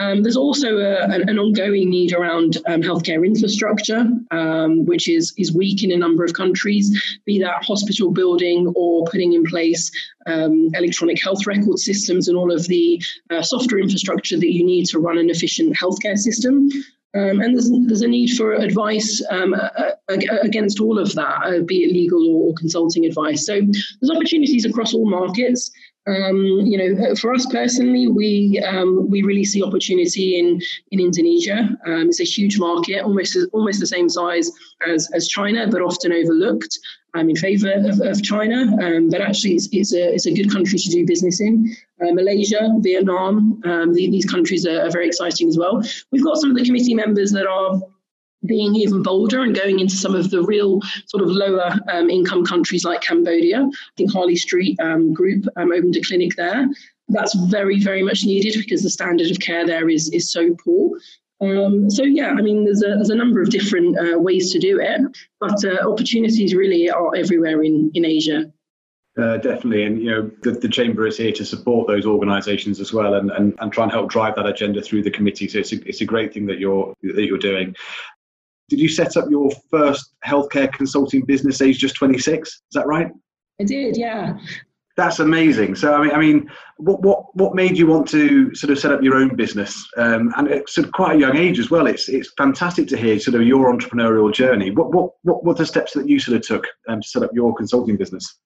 Um, 0.00 0.22
there's 0.22 0.36
also 0.36 0.78
a, 0.78 1.02
an, 1.12 1.28
an, 1.28 1.38
ongoing 1.38 1.90
need 1.90 2.14
around 2.14 2.56
um, 2.66 2.80
healthcare 2.80 3.24
infrastructure, 3.24 4.06
um, 4.30 4.86
which 4.86 5.10
is, 5.10 5.34
is 5.36 5.52
weak 5.52 5.84
in 5.84 5.92
a 5.92 5.96
number 5.96 6.24
of 6.24 6.32
countries, 6.32 7.20
be 7.26 7.38
that 7.40 7.62
hospital 7.62 8.10
building 8.10 8.72
or 8.74 9.04
putting 9.04 9.34
in 9.34 9.44
place 9.44 9.90
um, 10.24 10.70
electronic 10.72 11.22
health 11.22 11.46
record 11.46 11.78
systems 11.78 12.28
and 12.28 12.38
all 12.38 12.50
of 12.50 12.66
the 12.66 13.02
uh, 13.28 13.42
software 13.42 13.78
infrastructure 13.78 14.38
that 14.38 14.54
you 14.54 14.64
need 14.64 14.86
to 14.86 14.98
run 14.98 15.18
an 15.18 15.28
efficient 15.28 15.76
healthcare 15.76 16.16
system. 16.16 16.70
Um, 17.12 17.40
and 17.40 17.54
there's, 17.54 17.70
there's 17.86 18.02
a 18.02 18.08
need 18.08 18.36
for 18.36 18.52
advice 18.52 19.20
um, 19.30 19.54
against 20.08 20.80
all 20.80 20.96
of 20.96 21.12
that, 21.14 21.42
uh, 21.44 21.62
be 21.62 21.82
it 21.84 21.92
legal 21.92 22.24
or 22.36 22.54
consulting 22.54 23.04
advice. 23.04 23.44
So 23.46 23.60
there's 23.60 24.16
opportunities 24.16 24.64
across 24.64 24.94
all 24.94 25.10
markets. 25.10 25.72
Um, 26.06 26.36
you 26.64 26.78
know, 26.78 27.14
for 27.16 27.34
us 27.34 27.46
personally, 27.46 28.06
we 28.08 28.62
um, 28.66 29.10
we 29.10 29.22
really 29.22 29.44
see 29.44 29.62
opportunity 29.62 30.38
in 30.38 30.60
in 30.92 31.00
Indonesia. 31.00 31.76
Um, 31.84 32.08
it's 32.08 32.20
a 32.20 32.24
huge 32.24 32.58
market, 32.58 33.02
almost 33.02 33.36
almost 33.52 33.80
the 33.80 33.86
same 33.86 34.08
size 34.08 34.50
as 34.86 35.08
as 35.12 35.28
China, 35.28 35.68
but 35.68 35.82
often 35.82 36.12
overlooked. 36.12 36.78
I'm 37.14 37.28
in 37.28 37.36
favour 37.36 37.72
of, 37.72 38.00
of, 38.00 38.22
China, 38.22 38.76
um, 38.82 39.10
but 39.10 39.20
actually 39.20 39.54
it's, 39.54 39.68
it's, 39.72 39.92
a 39.92 40.14
it's 40.14 40.26
a 40.26 40.32
good 40.32 40.50
country 40.50 40.78
to 40.78 40.88
do 40.88 41.06
business 41.06 41.40
in. 41.40 41.74
Uh, 42.00 42.12
Malaysia, 42.12 42.70
Vietnam, 42.80 43.60
um, 43.64 43.92
the, 43.92 44.10
these 44.10 44.24
countries 44.24 44.66
are, 44.66 44.82
are 44.82 44.90
very 44.90 45.06
exciting 45.06 45.48
as 45.48 45.58
well. 45.58 45.82
We've 46.12 46.24
got 46.24 46.36
some 46.36 46.50
of 46.50 46.56
the 46.56 46.64
committee 46.64 46.94
members 46.94 47.32
that 47.32 47.46
are 47.46 47.80
being 48.46 48.74
even 48.74 49.02
bolder 49.02 49.42
and 49.42 49.54
going 49.54 49.80
into 49.80 49.96
some 49.96 50.14
of 50.14 50.30
the 50.30 50.42
real 50.42 50.80
sort 51.06 51.22
of 51.22 51.28
lower 51.30 51.78
um, 51.92 52.08
income 52.08 52.44
countries 52.44 52.84
like 52.84 53.02
Cambodia. 53.02 53.62
I 53.62 53.92
think 53.96 54.12
Harley 54.12 54.36
Street 54.36 54.78
um, 54.80 55.12
Group 55.12 55.46
um, 55.56 55.72
opened 55.72 55.96
a 55.96 56.02
clinic 56.02 56.36
there. 56.36 56.66
That's 57.08 57.34
very, 57.46 57.82
very 57.82 58.02
much 58.02 58.24
needed 58.24 58.54
because 58.56 58.82
the 58.82 58.90
standard 58.90 59.30
of 59.30 59.40
care 59.40 59.66
there 59.66 59.88
is, 59.88 60.08
is 60.10 60.30
so 60.30 60.54
poor. 60.64 60.98
Um, 61.40 61.88
so 61.90 62.04
yeah, 62.04 62.30
I 62.30 62.42
mean, 62.42 62.64
there's 62.64 62.82
a, 62.82 62.88
there's 62.88 63.10
a 63.10 63.14
number 63.14 63.40
of 63.40 63.50
different 63.50 63.96
uh, 63.98 64.18
ways 64.18 64.52
to 64.52 64.58
do 64.58 64.78
it, 64.78 65.00
but 65.40 65.64
uh, 65.64 65.88
opportunities 65.90 66.54
really 66.54 66.90
are 66.90 67.14
everywhere 67.16 67.62
in, 67.62 67.90
in 67.94 68.04
Asia. 68.04 68.52
Uh, 69.18 69.38
definitely, 69.38 69.84
and 69.84 70.00
you 70.00 70.10
know 70.10 70.30
the, 70.42 70.52
the 70.52 70.68
chamber 70.68 71.06
is 71.06 71.16
here 71.16 71.32
to 71.32 71.44
support 71.44 71.88
those 71.88 72.06
organisations 72.06 72.78
as 72.78 72.92
well, 72.92 73.14
and, 73.14 73.30
and, 73.32 73.54
and 73.58 73.72
try 73.72 73.84
and 73.84 73.92
help 73.92 74.08
drive 74.10 74.36
that 74.36 74.46
agenda 74.46 74.80
through 74.80 75.02
the 75.02 75.10
committee. 75.10 75.48
So 75.48 75.58
it's 75.58 75.72
a, 75.72 75.88
it's 75.88 76.00
a 76.00 76.04
great 76.04 76.32
thing 76.32 76.46
that 76.46 76.58
you're 76.58 76.94
that 77.02 77.24
you're 77.24 77.38
doing. 77.38 77.74
Did 78.68 78.78
you 78.78 78.88
set 78.88 79.16
up 79.16 79.28
your 79.28 79.50
first 79.68 80.14
healthcare 80.24 80.72
consulting 80.72 81.24
business 81.24 81.60
age 81.60 81.78
just 81.78 81.96
26? 81.96 82.48
Is 82.48 82.60
that 82.72 82.86
right? 82.86 83.10
I 83.60 83.64
did, 83.64 83.96
yeah. 83.96 84.38
That's 85.00 85.18
amazing. 85.18 85.76
So, 85.76 85.94
I 85.94 86.02
mean, 86.02 86.12
I 86.12 86.18
mean, 86.18 86.50
what 86.76 87.00
what 87.00 87.34
what 87.34 87.54
made 87.54 87.78
you 87.78 87.86
want 87.86 88.06
to 88.08 88.54
sort 88.54 88.70
of 88.70 88.78
set 88.78 88.92
up 88.92 89.02
your 89.02 89.14
own 89.14 89.34
business, 89.34 89.88
um, 89.96 90.30
and 90.36 90.46
at 90.46 90.68
sort 90.68 90.86
of 90.86 90.92
quite 90.92 91.16
a 91.16 91.18
young 91.18 91.38
age 91.38 91.58
as 91.58 91.70
well? 91.70 91.86
It's 91.86 92.10
it's 92.10 92.34
fantastic 92.36 92.86
to 92.88 92.98
hear 92.98 93.18
sort 93.18 93.34
of 93.34 93.46
your 93.46 93.72
entrepreneurial 93.72 94.30
journey. 94.30 94.70
What 94.70 94.92
what 94.92 95.12
what 95.22 95.42
were 95.42 95.54
the 95.54 95.64
steps 95.64 95.94
that 95.94 96.06
you 96.06 96.20
sort 96.20 96.36
of 96.36 96.42
took 96.42 96.66
um, 96.86 97.00
to 97.00 97.08
set 97.08 97.22
up 97.22 97.30
your 97.32 97.54
consulting 97.54 97.96
business? 97.96 98.40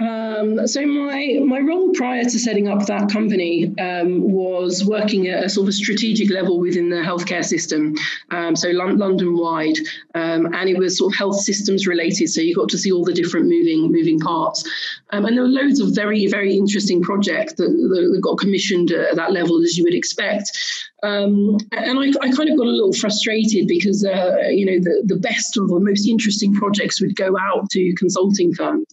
Um, 0.00 0.66
so 0.66 0.86
my 0.86 1.38
my 1.44 1.58
role 1.58 1.90
prior 1.92 2.24
to 2.24 2.38
setting 2.38 2.68
up 2.68 2.86
that 2.86 3.10
company 3.10 3.74
um, 3.78 4.22
was 4.22 4.82
working 4.82 5.28
at 5.28 5.44
a 5.44 5.48
sort 5.48 5.68
of 5.68 5.74
strategic 5.74 6.30
level 6.30 6.58
within 6.58 6.88
the 6.88 6.96
healthcare 6.96 7.44
system, 7.44 7.94
um, 8.30 8.56
so 8.56 8.70
London 8.70 9.36
wide, 9.36 9.76
um, 10.14 10.54
and 10.54 10.70
it 10.70 10.78
was 10.78 10.96
sort 10.96 11.12
of 11.12 11.18
health 11.18 11.40
systems 11.40 11.86
related. 11.86 12.28
So 12.28 12.40
you 12.40 12.54
got 12.54 12.70
to 12.70 12.78
see 12.78 12.90
all 12.90 13.04
the 13.04 13.12
different 13.12 13.46
moving 13.46 13.92
moving 13.92 14.18
parts, 14.18 14.64
um, 15.10 15.26
and 15.26 15.36
there 15.36 15.44
were 15.44 15.50
loads 15.50 15.80
of 15.80 15.94
very 15.94 16.26
very 16.28 16.56
interesting 16.56 17.02
projects 17.02 17.54
that, 17.54 17.68
that 17.68 18.20
got 18.22 18.38
commissioned 18.38 18.92
at 18.92 19.16
that 19.16 19.32
level, 19.32 19.62
as 19.62 19.76
you 19.76 19.84
would 19.84 19.94
expect. 19.94 20.50
Um, 21.02 21.58
and 21.72 21.98
I, 21.98 22.08
I, 22.20 22.30
kind 22.30 22.50
of 22.50 22.58
got 22.58 22.66
a 22.66 22.76
little 22.76 22.92
frustrated 22.92 23.66
because 23.66 24.04
uh, 24.04 24.48
you 24.48 24.64
know 24.64 24.78
the, 24.82 25.02
the 25.14 25.20
best 25.20 25.58
or 25.58 25.66
the 25.66 25.80
most 25.80 26.08
interesting 26.08 26.54
projects 26.54 27.02
would 27.02 27.16
go 27.16 27.36
out 27.38 27.68
to 27.70 27.94
consulting 27.98 28.54
firms. 28.54 28.86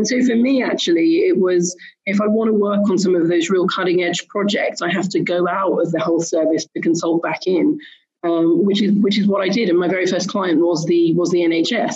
And 0.00 0.08
so 0.08 0.24
for 0.24 0.34
me, 0.34 0.62
actually, 0.62 1.26
it 1.28 1.38
was 1.38 1.76
if 2.06 2.22
I 2.22 2.26
want 2.26 2.48
to 2.48 2.54
work 2.54 2.88
on 2.88 2.96
some 2.96 3.14
of 3.14 3.28
those 3.28 3.50
real 3.50 3.68
cutting 3.68 4.02
edge 4.02 4.26
projects, 4.28 4.80
I 4.80 4.90
have 4.90 5.10
to 5.10 5.20
go 5.20 5.46
out 5.46 5.76
of 5.78 5.92
the 5.92 6.00
health 6.00 6.24
service 6.24 6.64
to 6.74 6.80
consult 6.80 7.22
back 7.22 7.46
in. 7.46 7.78
Um, 8.22 8.64
which 8.64 8.80
is 8.82 8.92
which 8.92 9.18
is 9.18 9.26
what 9.26 9.42
I 9.42 9.48
did, 9.48 9.68
and 9.70 9.78
my 9.78 9.88
very 9.88 10.06
first 10.06 10.28
client 10.28 10.60
was 10.60 10.84
the 10.86 11.14
was 11.14 11.30
the 11.30 11.40
NHS. 11.40 11.94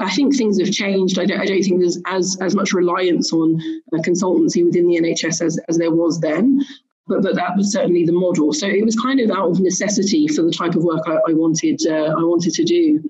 I 0.00 0.10
think 0.10 0.36
things 0.36 0.60
have 0.60 0.72
changed. 0.72 1.18
I 1.18 1.24
don't, 1.24 1.40
I 1.40 1.46
don't 1.46 1.62
think 1.62 1.80
there's 1.80 2.00
as 2.06 2.36
as 2.40 2.54
much 2.54 2.72
reliance 2.72 3.32
on 3.32 3.60
uh, 3.92 3.98
consultancy 3.98 4.64
within 4.64 4.88
the 4.88 5.00
NHS 5.00 5.40
as, 5.40 5.60
as 5.68 5.78
there 5.78 5.92
was 5.92 6.20
then, 6.20 6.60
but 7.06 7.22
but 7.22 7.36
that 7.36 7.56
was 7.56 7.72
certainly 7.72 8.04
the 8.04 8.12
model. 8.12 8.52
So 8.52 8.66
it 8.66 8.84
was 8.84 8.96
kind 8.96 9.20
of 9.20 9.30
out 9.30 9.50
of 9.50 9.60
necessity 9.60 10.26
for 10.26 10.42
the 10.42 10.50
type 10.50 10.74
of 10.74 10.82
work 10.82 11.02
I, 11.06 11.30
I 11.30 11.32
wanted 11.32 11.80
uh, 11.88 12.14
I 12.18 12.22
wanted 12.24 12.54
to 12.54 12.64
do. 12.64 13.08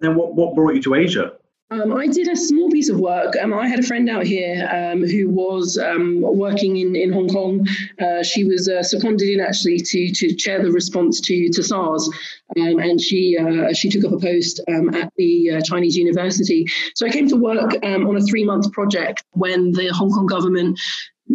Then 0.00 0.16
what 0.16 0.34
what 0.34 0.54
brought 0.54 0.74
you 0.74 0.82
to 0.82 0.94
Asia? 0.96 1.37
Um, 1.70 1.94
I 1.94 2.06
did 2.06 2.28
a 2.28 2.36
small 2.36 2.70
piece 2.70 2.88
of 2.88 2.98
work. 2.98 3.34
Um, 3.36 3.52
I 3.52 3.68
had 3.68 3.78
a 3.78 3.82
friend 3.82 4.08
out 4.08 4.24
here 4.24 4.66
um, 4.72 5.06
who 5.06 5.28
was 5.28 5.76
um, 5.76 6.22
working 6.22 6.78
in, 6.78 6.96
in 6.96 7.12
Hong 7.12 7.28
Kong. 7.28 7.66
Uh, 8.00 8.22
she 8.22 8.44
was 8.44 8.68
uh, 8.68 8.82
seconded 8.82 9.28
in 9.28 9.40
actually 9.40 9.78
to 9.80 10.10
to 10.12 10.34
chair 10.34 10.62
the 10.62 10.72
response 10.72 11.20
to 11.22 11.50
to 11.50 11.62
SARS, 11.62 12.08
um, 12.58 12.78
and 12.78 12.98
she 12.98 13.36
uh, 13.36 13.74
she 13.74 13.90
took 13.90 14.04
up 14.06 14.12
a 14.12 14.18
post 14.18 14.60
um, 14.68 14.94
at 14.94 15.12
the 15.16 15.50
uh, 15.50 15.60
Chinese 15.60 15.94
university. 15.94 16.66
So 16.94 17.06
I 17.06 17.10
came 17.10 17.28
to 17.28 17.36
work 17.36 17.74
on 17.82 18.16
a 18.16 18.22
three 18.22 18.44
month 18.44 18.72
project 18.72 19.24
when 19.32 19.72
the 19.72 19.88
Hong 19.88 20.10
Kong 20.10 20.26
government 20.26 20.80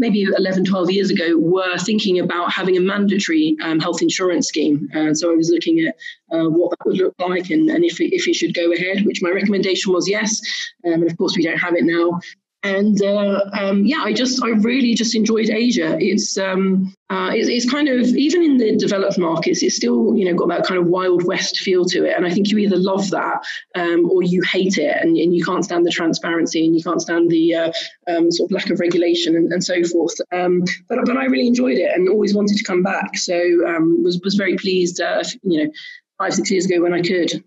maybe 0.04 0.24
11, 0.24 0.66
12 0.66 0.92
years 0.92 1.10
ago, 1.10 1.38
were 1.38 1.78
thinking 1.78 2.20
about 2.20 2.52
having 2.52 2.76
a 2.76 2.82
mandatory 2.82 3.56
um, 3.64 3.80
health 3.80 4.02
insurance 4.02 4.50
scheme. 4.50 4.90
And 4.94 5.18
so 5.18 5.32
I 5.32 5.36
was 5.36 5.50
looking 5.50 5.80
at 5.80 5.96
uh, 6.30 6.50
what 6.50 6.72
that 6.72 6.86
would 6.86 6.98
look 6.98 7.16
like 7.20 7.50
and, 7.50 7.70
and 7.70 7.86
if, 7.86 8.02
it, 8.02 8.14
if 8.14 8.28
it 8.28 8.36
should 8.36 8.54
go 8.54 8.74
ahead, 8.74 9.06
which 9.06 9.22
my 9.22 9.30
recommendation 9.30 9.94
was 9.94 10.10
yes. 10.10 10.42
Um, 10.86 10.94
and 10.94 11.10
of 11.10 11.18
course, 11.18 11.38
we 11.38 11.44
don't 11.44 11.58
have 11.58 11.76
it 11.76 11.86
now 11.86 12.20
and 12.64 13.02
uh, 13.02 13.42
um, 13.60 13.86
yeah, 13.86 14.02
I 14.04 14.14
just 14.14 14.42
I 14.42 14.50
really 14.50 14.96
just 14.96 15.16
enjoyed 15.16 15.50
Asia. 15.50 15.98
It's 16.00 16.38
um, 16.38 16.94
uh, 17.10 17.30
it's, 17.34 17.50
it's, 17.50 17.70
kind 17.70 17.90
of 17.90 18.08
even 18.08 18.42
in 18.42 18.58
the 18.58 18.78
developed 18.78 19.18
markets, 19.18 19.62
it's 19.62 19.76
still 19.76 20.16
you 20.16 20.24
know 20.24 20.34
got 20.34 20.48
that 20.48 20.66
kind 20.66 20.80
of 20.80 20.88
wild 20.88 21.26
west 21.26 21.60
feel 21.60 21.84
to 21.86 22.06
it, 22.06 22.16
and 22.16 22.26
I 22.26 22.32
think 22.32 22.50
you 22.50 22.58
either 22.60 22.78
love 22.78 23.10
that 23.10 23.44
um, 23.76 24.10
or 24.10 24.24
you 24.24 24.42
hate 24.44 24.78
it, 24.78 24.96
and, 25.02 25.18
and, 25.18 25.36
you 25.36 25.44
can't 25.44 25.66
stand 25.66 25.86
the 25.86 25.92
transparency 25.92 26.66
and 26.66 26.76
you 26.76 26.82
can't 26.82 27.02
stand 27.02 27.30
the 27.30 27.54
uh, 27.54 27.72
um, 28.08 28.32
sort 28.32 28.50
of 28.50 28.56
lack 28.56 28.70
of 28.70 28.80
regulation 28.80 29.36
and, 29.36 29.52
and 29.52 29.64
so 29.64 29.84
forth. 29.84 30.16
Um, 30.32 30.64
but 30.88 31.00
but 31.06 31.18
I 31.18 31.26
really 31.26 31.48
enjoyed 31.48 31.78
it 31.78 31.92
and 31.94 32.08
always 32.08 32.34
wanted 32.34 32.58
to 32.58 32.64
come 32.64 32.82
back, 32.82 33.18
so 33.18 33.36
um, 33.68 34.02
was 34.04 34.22
was 34.24 34.36
very 34.36 34.56
pleased. 34.56 35.02
Uh, 35.02 35.22
you 35.42 35.66
know, 35.66 35.72
five 36.18 36.34
six 36.34 36.50
years 36.50 36.66
ago 36.66 36.82
when 36.82 36.94
I 36.94 37.02
could. 37.02 37.44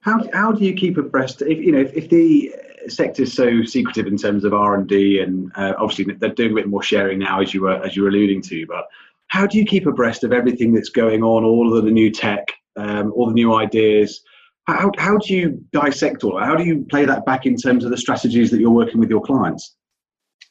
How, 0.00 0.26
how 0.32 0.52
do 0.52 0.64
you 0.64 0.72
keep 0.72 0.96
abreast? 0.96 1.42
If 1.42 1.58
you 1.58 1.72
know 1.72 1.80
if, 1.80 1.92
if 1.92 2.08
the 2.08 2.54
sector 2.86 3.22
is 3.22 3.32
so 3.32 3.62
secretive 3.62 4.06
in 4.06 4.16
terms 4.16 4.44
of 4.44 4.54
R 4.54 4.74
and 4.74 4.86
D, 4.86 5.20
and 5.20 5.50
uh, 5.56 5.74
obviously 5.78 6.14
they're 6.14 6.30
doing 6.30 6.52
a 6.52 6.54
bit 6.56 6.68
more 6.68 6.82
sharing 6.82 7.18
now, 7.18 7.40
as 7.40 7.52
you 7.52 7.62
were 7.62 7.84
as 7.84 7.96
you 7.96 8.02
were 8.02 8.08
alluding 8.08 8.42
to. 8.42 8.66
But 8.66 8.86
how 9.28 9.46
do 9.46 9.58
you 9.58 9.64
keep 9.64 9.86
abreast 9.86 10.24
of 10.24 10.32
everything 10.32 10.72
that's 10.72 10.88
going 10.88 11.22
on, 11.22 11.44
all 11.44 11.76
of 11.76 11.84
the 11.84 11.90
new 11.90 12.10
tech, 12.10 12.46
um, 12.76 13.12
all 13.12 13.26
the 13.26 13.34
new 13.34 13.54
ideas? 13.54 14.22
How, 14.66 14.92
how 14.98 15.16
do 15.16 15.34
you 15.34 15.64
dissect 15.72 16.24
all? 16.24 16.38
How 16.38 16.54
do 16.54 16.62
you 16.62 16.84
play 16.90 17.06
that 17.06 17.24
back 17.24 17.46
in 17.46 17.56
terms 17.56 17.84
of 17.84 17.90
the 17.90 17.96
strategies 17.96 18.50
that 18.50 18.60
you're 18.60 18.70
working 18.70 19.00
with 19.00 19.08
your 19.08 19.22
clients? 19.22 19.76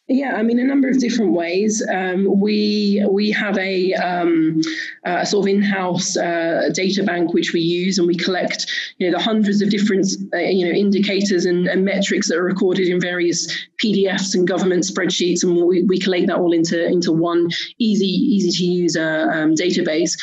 Yeah, 0.10 0.36
I 0.36 0.42
mean 0.44 0.58
a 0.58 0.64
number 0.64 0.88
of 0.88 1.00
different 1.00 1.34
ways. 1.34 1.86
Um, 1.86 2.40
we 2.40 3.06
we 3.10 3.30
have 3.32 3.58
a, 3.58 3.94
um, 3.96 4.62
a 5.04 5.26
sort 5.26 5.46
of 5.46 5.54
in-house 5.54 6.16
uh, 6.16 6.70
data 6.74 7.04
bank 7.04 7.34
which 7.34 7.52
we 7.52 7.60
use, 7.60 7.98
and 7.98 8.08
we 8.08 8.16
collect 8.16 8.72
you 9.00 9.12
know 9.12 9.18
the 9.18 9.22
hundreds 9.22 9.62
of 9.62 9.70
different 9.70 10.08
uh, 10.34 10.38
you 10.38 10.66
know 10.66 10.72
indicators 10.72 11.46
and, 11.46 11.68
and, 11.68 11.84
metrics 11.84 12.30
that 12.30 12.38
are 12.38 12.44
recorded 12.44 12.88
in 12.88 13.02
various 13.02 13.54
PDFs 13.84 14.34
and 14.34 14.48
government 14.48 14.86
spreadsheets, 14.86 15.44
and 15.44 15.62
we, 15.66 15.84
we 15.84 16.00
collate 16.00 16.28
that 16.28 16.38
all 16.38 16.54
into 16.54 16.86
into 16.86 17.12
one 17.12 17.50
easy 17.78 18.06
easy 18.06 18.52
to 18.52 18.64
use 18.64 18.96
uh, 18.96 19.28
um, 19.30 19.56
database. 19.56 20.14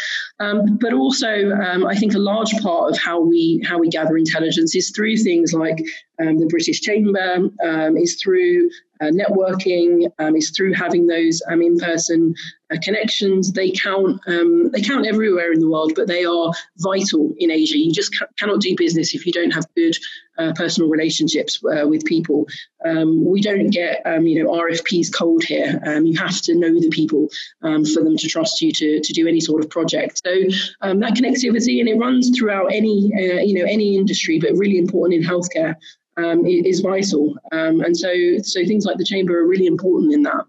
Um, 0.40 0.78
but 0.80 0.94
also, 0.94 1.50
um, 1.50 1.86
I 1.86 1.94
think 1.94 2.14
a 2.14 2.18
large 2.18 2.52
part 2.62 2.90
of 2.90 2.98
how 2.98 3.20
we 3.20 3.62
how 3.68 3.78
we 3.78 3.90
gather 3.90 4.16
intelligence 4.16 4.74
is 4.74 4.90
through 4.96 5.18
things 5.18 5.52
like 5.52 5.78
um, 6.20 6.38
the 6.38 6.46
British 6.46 6.80
Chamber, 6.80 7.50
um, 7.62 7.96
is 7.98 8.20
through 8.22 8.70
uh, 9.04 9.10
networking, 9.10 10.10
um, 10.18 10.36
is 10.36 10.50
through 10.50 10.72
having 10.72 11.06
those 11.06 11.42
um, 11.50 11.60
in-person 11.62 12.34
uh, 12.72 12.76
connections. 12.82 13.52
They 13.52 13.70
count. 13.70 14.20
Um, 14.26 14.70
they 14.70 14.80
count 14.80 15.06
everywhere 15.06 15.52
in 15.52 15.60
the 15.60 15.68
world, 15.68 15.92
but 15.94 16.08
they 16.08 16.24
are 16.24 16.52
vital 16.78 17.34
in 17.38 17.50
Asia. 17.50 17.78
You 17.78 17.92
just 17.92 18.18
ca- 18.18 18.26
cannot 18.38 18.60
do 18.60 18.74
business 18.76 19.14
if 19.14 19.26
you 19.26 19.32
don't 19.32 19.50
have 19.50 19.66
good 19.74 19.96
uh, 20.38 20.52
personal 20.54 20.88
relationships 20.88 21.60
uh, 21.64 21.86
with 21.86 22.04
people. 22.04 22.46
Um, 22.84 23.24
we 23.24 23.40
don't 23.40 23.70
get 23.70 24.02
you 24.22 24.42
know 24.42 24.50
RFPs 24.50 25.12
cold 25.12 25.44
here. 25.44 25.80
you 26.02 26.18
have 26.18 26.40
to 26.42 26.54
know 26.54 26.80
the 26.80 26.90
people 26.90 27.28
for 27.62 28.02
them 28.02 28.16
to 28.16 28.28
trust 28.28 28.60
you 28.60 28.72
to, 28.72 29.00
to 29.00 29.12
do 29.12 29.26
any 29.28 29.40
sort 29.40 29.62
of 29.62 29.70
project. 29.70 30.20
So 30.24 30.34
that 30.82 31.14
connectivity 31.14 31.80
and 31.80 31.88
it 31.88 31.98
runs 31.98 32.36
throughout 32.36 32.66
any 32.66 33.12
uh, 33.14 33.42
you 33.42 33.58
know 33.58 33.66
any 33.66 33.96
industry, 33.96 34.38
but 34.38 34.52
really 34.54 34.78
important 34.78 35.22
in 35.22 35.28
healthcare 35.28 35.76
um, 36.16 36.46
is 36.46 36.80
vital. 36.80 37.34
Um, 37.52 37.80
and 37.80 37.96
so, 37.96 38.12
so 38.42 38.64
things 38.64 38.84
like 38.84 38.98
the 38.98 39.04
chamber 39.04 39.38
are 39.38 39.46
really 39.46 39.66
important 39.66 40.12
in 40.12 40.22
that. 40.22 40.44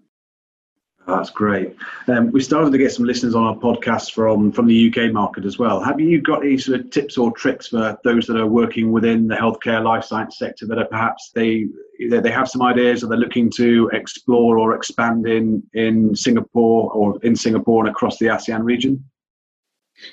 That's 1.08 1.30
great. 1.30 1.76
Um, 2.08 2.32
we 2.32 2.42
started 2.42 2.72
to 2.72 2.80
get 2.80 2.92
some 2.92 3.06
listeners 3.06 3.36
on 3.36 3.44
our 3.44 3.56
podcast 3.56 4.12
from 4.12 4.52
from 4.52 4.66
the 4.66 4.90
UK 4.90 5.14
market 5.14 5.46
as 5.46 5.60
well. 5.60 5.80
Have 5.80 6.00
you 6.00 6.20
got 6.20 6.44
any 6.44 6.58
sort 6.58 6.80
of 6.80 6.90
tips 6.90 7.18
or 7.18 7.32
tricks 7.32 7.68
for 7.68 7.98
those 8.04 8.26
that 8.26 8.38
are 8.38 8.48
working 8.48 8.92
within 8.92 9.28
the 9.28 9.36
healthcare 9.36 9.84
life 9.84 10.04
science 10.04 10.40
sector 10.40 10.66
that 10.66 10.80
are 10.80 10.86
perhaps 10.86 11.32
they 11.36 11.68
they 12.10 12.32
have 12.32 12.50
some 12.50 12.64
ideas 12.64 13.04
or 13.04 13.08
they're 13.08 13.20
looking 13.20 13.52
to 13.52 13.90
explore 13.94 14.58
or 14.58 14.76
expand 14.76 15.28
in 15.28 15.62
in 15.74 16.16
Singapore 16.16 16.92
or 16.92 17.20
in 17.22 17.36
Singapore 17.36 17.86
and 17.86 17.90
across 17.90 18.18
the 18.18 18.26
ASEAN 18.26 18.64
region? 18.64 19.04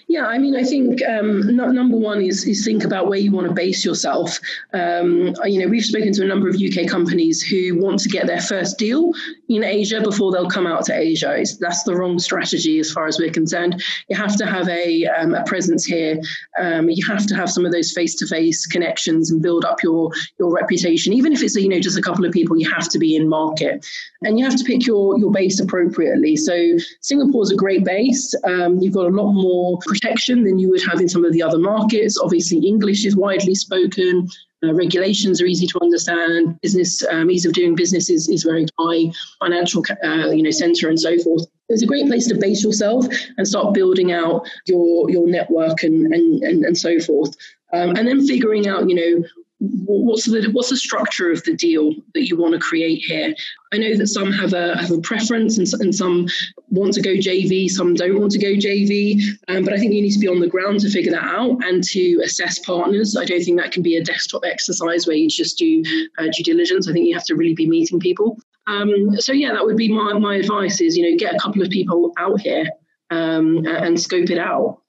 Yeah, 0.07 0.27
I 0.27 0.39
mean, 0.39 0.55
I 0.55 0.63
think 0.63 1.03
um, 1.03 1.57
number 1.57 1.97
one 1.97 2.23
is, 2.23 2.45
is 2.47 2.65
think 2.65 2.85
about 2.85 3.09
where 3.09 3.19
you 3.19 3.33
want 3.33 3.49
to 3.49 3.53
base 3.53 3.85
yourself. 3.85 4.39
Um, 4.73 5.35
you 5.45 5.61
know, 5.61 5.67
we've 5.67 5.85
spoken 5.85 6.13
to 6.13 6.23
a 6.23 6.27
number 6.27 6.49
of 6.49 6.55
UK 6.55 6.89
companies 6.89 7.43
who 7.43 7.81
want 7.81 7.99
to 8.01 8.09
get 8.09 8.27
their 8.27 8.41
first 8.41 8.79
deal 8.79 9.13
in 9.49 9.65
Asia 9.65 10.01
before 10.01 10.31
they'll 10.31 10.49
come 10.49 10.69
out 10.69 10.85
to 10.87 10.95
Asia. 10.95 11.35
It's, 11.35 11.57
that's 11.57 11.83
the 11.83 11.97
wrong 11.97 12.19
strategy 12.21 12.79
as 12.79 12.93
far 12.93 13.07
as 13.07 13.19
we're 13.19 13.33
concerned. 13.33 13.83
You 14.09 14.17
have 14.17 14.37
to 14.37 14.47
have 14.47 14.69
a, 14.69 15.07
um, 15.07 15.35
a 15.35 15.43
presence 15.45 15.85
here. 15.85 16.21
Um, 16.61 16.89
you 16.89 17.05
have 17.07 17.27
to 17.27 17.35
have 17.35 17.51
some 17.51 17.67
of 17.67 17.73
those 17.73 17.93
face-to-face 17.93 18.67
connections 18.67 19.31
and 19.33 19.43
build 19.43 19.65
up 19.65 19.83
your 19.83 20.11
your 20.39 20.53
reputation. 20.53 21.13
Even 21.13 21.33
if 21.33 21.43
it's 21.43 21.57
you 21.57 21.69
know 21.69 21.81
just 21.81 21.99
a 21.99 22.03
couple 22.03 22.25
of 22.25 22.33
people, 22.33 22.57
you 22.57 22.71
have 22.71 22.89
to 22.91 22.99
be 22.99 23.17
in 23.17 23.29
market, 23.29 23.85
and 24.23 24.39
you 24.39 24.45
have 24.45 24.57
to 24.57 24.65
pick 24.65 24.87
your 24.87 25.19
your 25.19 25.31
base 25.31 25.59
appropriately. 25.61 26.37
So 26.37 26.77
Singapore's 27.01 27.51
a 27.51 27.57
great 27.57 27.85
base. 27.85 28.35
Um, 28.45 28.79
you've 28.79 28.95
got 28.95 29.07
a 29.07 29.17
lot 29.17 29.33
more 29.33 29.72
more 29.73 29.81
protection 29.87 30.45
than 30.45 30.59
you 30.59 30.69
would 30.71 30.83
have 30.83 31.01
in 31.01 31.09
some 31.09 31.25
of 31.25 31.33
the 31.33 31.43
other 31.43 31.59
markets. 31.59 32.19
Obviously, 32.21 32.59
English 32.59 33.05
is 33.05 33.17
widely 33.17 33.55
spoken. 33.55 34.29
Uh, 34.65 34.73
regulations 34.75 35.41
are 35.41 35.47
easy 35.47 35.67
to 35.67 35.79
understand. 35.83 36.61
Business 36.61 37.03
um, 37.11 37.31
ease 37.31 37.47
of 37.47 37.53
doing 37.53 37.75
business 37.75 38.09
is, 38.11 38.29
is 38.29 38.45
very 38.45 38.67
high. 38.79 39.11
Financial, 39.41 39.83
uh, 40.05 40.31
you 40.31 40.43
know, 40.43 40.51
center 40.51 40.89
and 40.89 41.01
so 41.01 41.19
forth. 41.19 41.47
It's 41.69 41.83
a 41.83 41.87
great 41.87 42.07
place 42.07 42.29
to 42.29 42.37
base 42.37 42.63
yourself 42.63 43.07
and 43.39 43.49
start 43.49 43.75
building 43.75 44.13
out 44.13 44.49
your 44.67 45.11
your 45.11 45.27
network 45.27 45.83
and 45.83 46.13
and 46.13 46.43
and, 46.43 46.65
and 46.65 46.77
so 46.77 47.01
forth. 47.01 47.35
Um, 47.73 47.97
and 47.97 48.07
then 48.07 48.27
figuring 48.27 48.69
out, 48.69 48.89
you 48.89 48.95
know, 48.95 49.29
what's 49.63 50.25
the 50.25 50.49
what's 50.53 50.71
the 50.71 50.77
structure 50.77 51.31
of 51.31 51.43
the 51.45 51.55
deal 51.55 51.93
that 52.15 52.27
you 52.27 52.37
want 52.37 52.55
to 52.55 52.59
create 52.59 53.03
here? 53.03 53.35
I 53.73 53.79
know 53.79 53.97
that 53.97 54.09
some 54.09 54.33
have 54.33 54.53
a 54.53 54.77
have 54.77 54.91
a 54.91 55.01
preference 55.01 55.57
and, 55.57 55.69
and 55.81 55.95
some 55.95 56.27
want 56.71 56.95
to 56.95 57.03
go 57.03 57.11
JV, 57.11 57.71
some 57.71 57.95
don't 57.95 58.19
want 58.19 58.33
to 58.33 58.39
go 58.39 58.55
JV, 58.55 59.23
um, 59.49 59.65
but 59.65 59.73
I 59.73 59.79
think 59.79 59.93
you 59.93 60.03
need 60.03 60.13
to 60.13 60.19
be 60.19 60.29
on 60.29 60.41
the 60.41 60.49
ground 60.49 60.81
to 60.81 60.91
figure 60.91 61.13
that 61.13 61.25
out 61.25 61.63
and 61.65 61.85
to 61.85 62.21
assess 62.25 62.59
partners. 62.59 63.17
I 63.17 63.25
don't 63.25 63.43
think 63.43 63.61
that 63.61 63.73
can 63.73 63.83
be 63.83 63.97
a 63.97 64.05
desktop 64.05 64.43
exercise 64.45 65.07
where 65.07 65.17
you 65.17 65.29
just 65.29 65.59
do 65.59 65.83
uh, 66.19 66.29
due 66.37 66.45
diligence. 66.45 66.89
I 66.89 66.93
think 66.93 67.07
you 67.07 67.15
have 67.15 67.27
to 67.27 67.37
really 67.37 67.55
be 67.55 67.69
meeting 67.69 68.01
people. 68.01 68.39
Um, 68.67 69.17
so 69.21 69.33
yeah, 69.33 69.53
that 69.53 69.65
would 69.65 69.77
be 69.77 69.89
my 69.89 70.19
my 70.19 70.37
advice: 70.37 70.81
is 70.81 70.97
you 70.97 71.09
know 71.09 71.17
get 71.17 71.35
a 71.35 71.39
couple 71.39 71.63
of 71.63 71.71
people 71.71 72.13
out 72.19 72.41
here 72.41 72.67
um, 73.11 73.65
and 73.67 74.01
scope 74.01 74.31
it 74.31 74.39
out. 74.39 74.82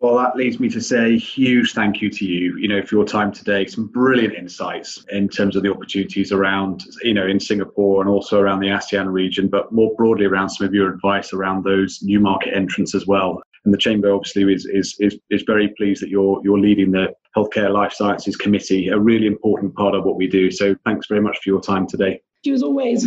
Well, 0.00 0.16
that 0.16 0.34
leads 0.34 0.58
me 0.58 0.70
to 0.70 0.80
say 0.80 1.12
a 1.14 1.18
huge 1.18 1.74
thank 1.74 2.00
you 2.00 2.08
to 2.08 2.24
you, 2.24 2.56
you 2.56 2.68
know, 2.68 2.80
for 2.82 2.94
your 2.94 3.04
time 3.04 3.30
today. 3.32 3.66
Some 3.66 3.86
brilliant 3.86 4.34
insights 4.34 5.04
in 5.10 5.28
terms 5.28 5.56
of 5.56 5.62
the 5.62 5.70
opportunities 5.70 6.32
around, 6.32 6.84
you 7.02 7.12
know, 7.12 7.26
in 7.26 7.38
Singapore 7.38 8.00
and 8.00 8.08
also 8.08 8.40
around 8.40 8.60
the 8.60 8.68
ASEAN 8.68 9.12
region, 9.12 9.48
but 9.48 9.70
more 9.72 9.94
broadly 9.96 10.24
around 10.24 10.48
some 10.48 10.66
of 10.66 10.72
your 10.72 10.90
advice 10.90 11.34
around 11.34 11.64
those 11.64 11.98
new 12.02 12.18
market 12.18 12.54
entrants 12.54 12.94
as 12.94 13.06
well. 13.06 13.42
And 13.66 13.74
the 13.74 13.78
chamber 13.78 14.10
obviously 14.10 14.50
is 14.54 14.64
is 14.64 14.96
is, 15.00 15.18
is 15.28 15.42
very 15.46 15.68
pleased 15.76 16.02
that 16.02 16.08
you're 16.08 16.40
you're 16.42 16.58
leading 16.58 16.92
the 16.92 17.12
healthcare 17.36 17.70
life 17.70 17.92
sciences 17.92 18.36
committee, 18.36 18.88
a 18.88 18.98
really 18.98 19.26
important 19.26 19.74
part 19.74 19.94
of 19.94 20.04
what 20.04 20.16
we 20.16 20.26
do. 20.26 20.50
So 20.50 20.74
thanks 20.86 21.08
very 21.08 21.20
much 21.20 21.36
for 21.44 21.50
your 21.50 21.60
time 21.60 21.86
today. 21.86 22.22
Thank 22.42 22.44
you 22.44 22.54
as 22.54 22.62
always. 22.62 23.06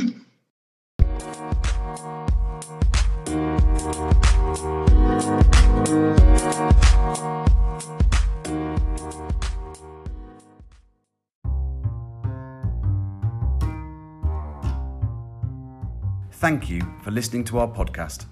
Thank 16.44 16.70
you 16.70 16.82
for 17.02 17.12
listening 17.12 17.46
to 17.46 17.60
our 17.60 17.70
podcast. 17.70 18.26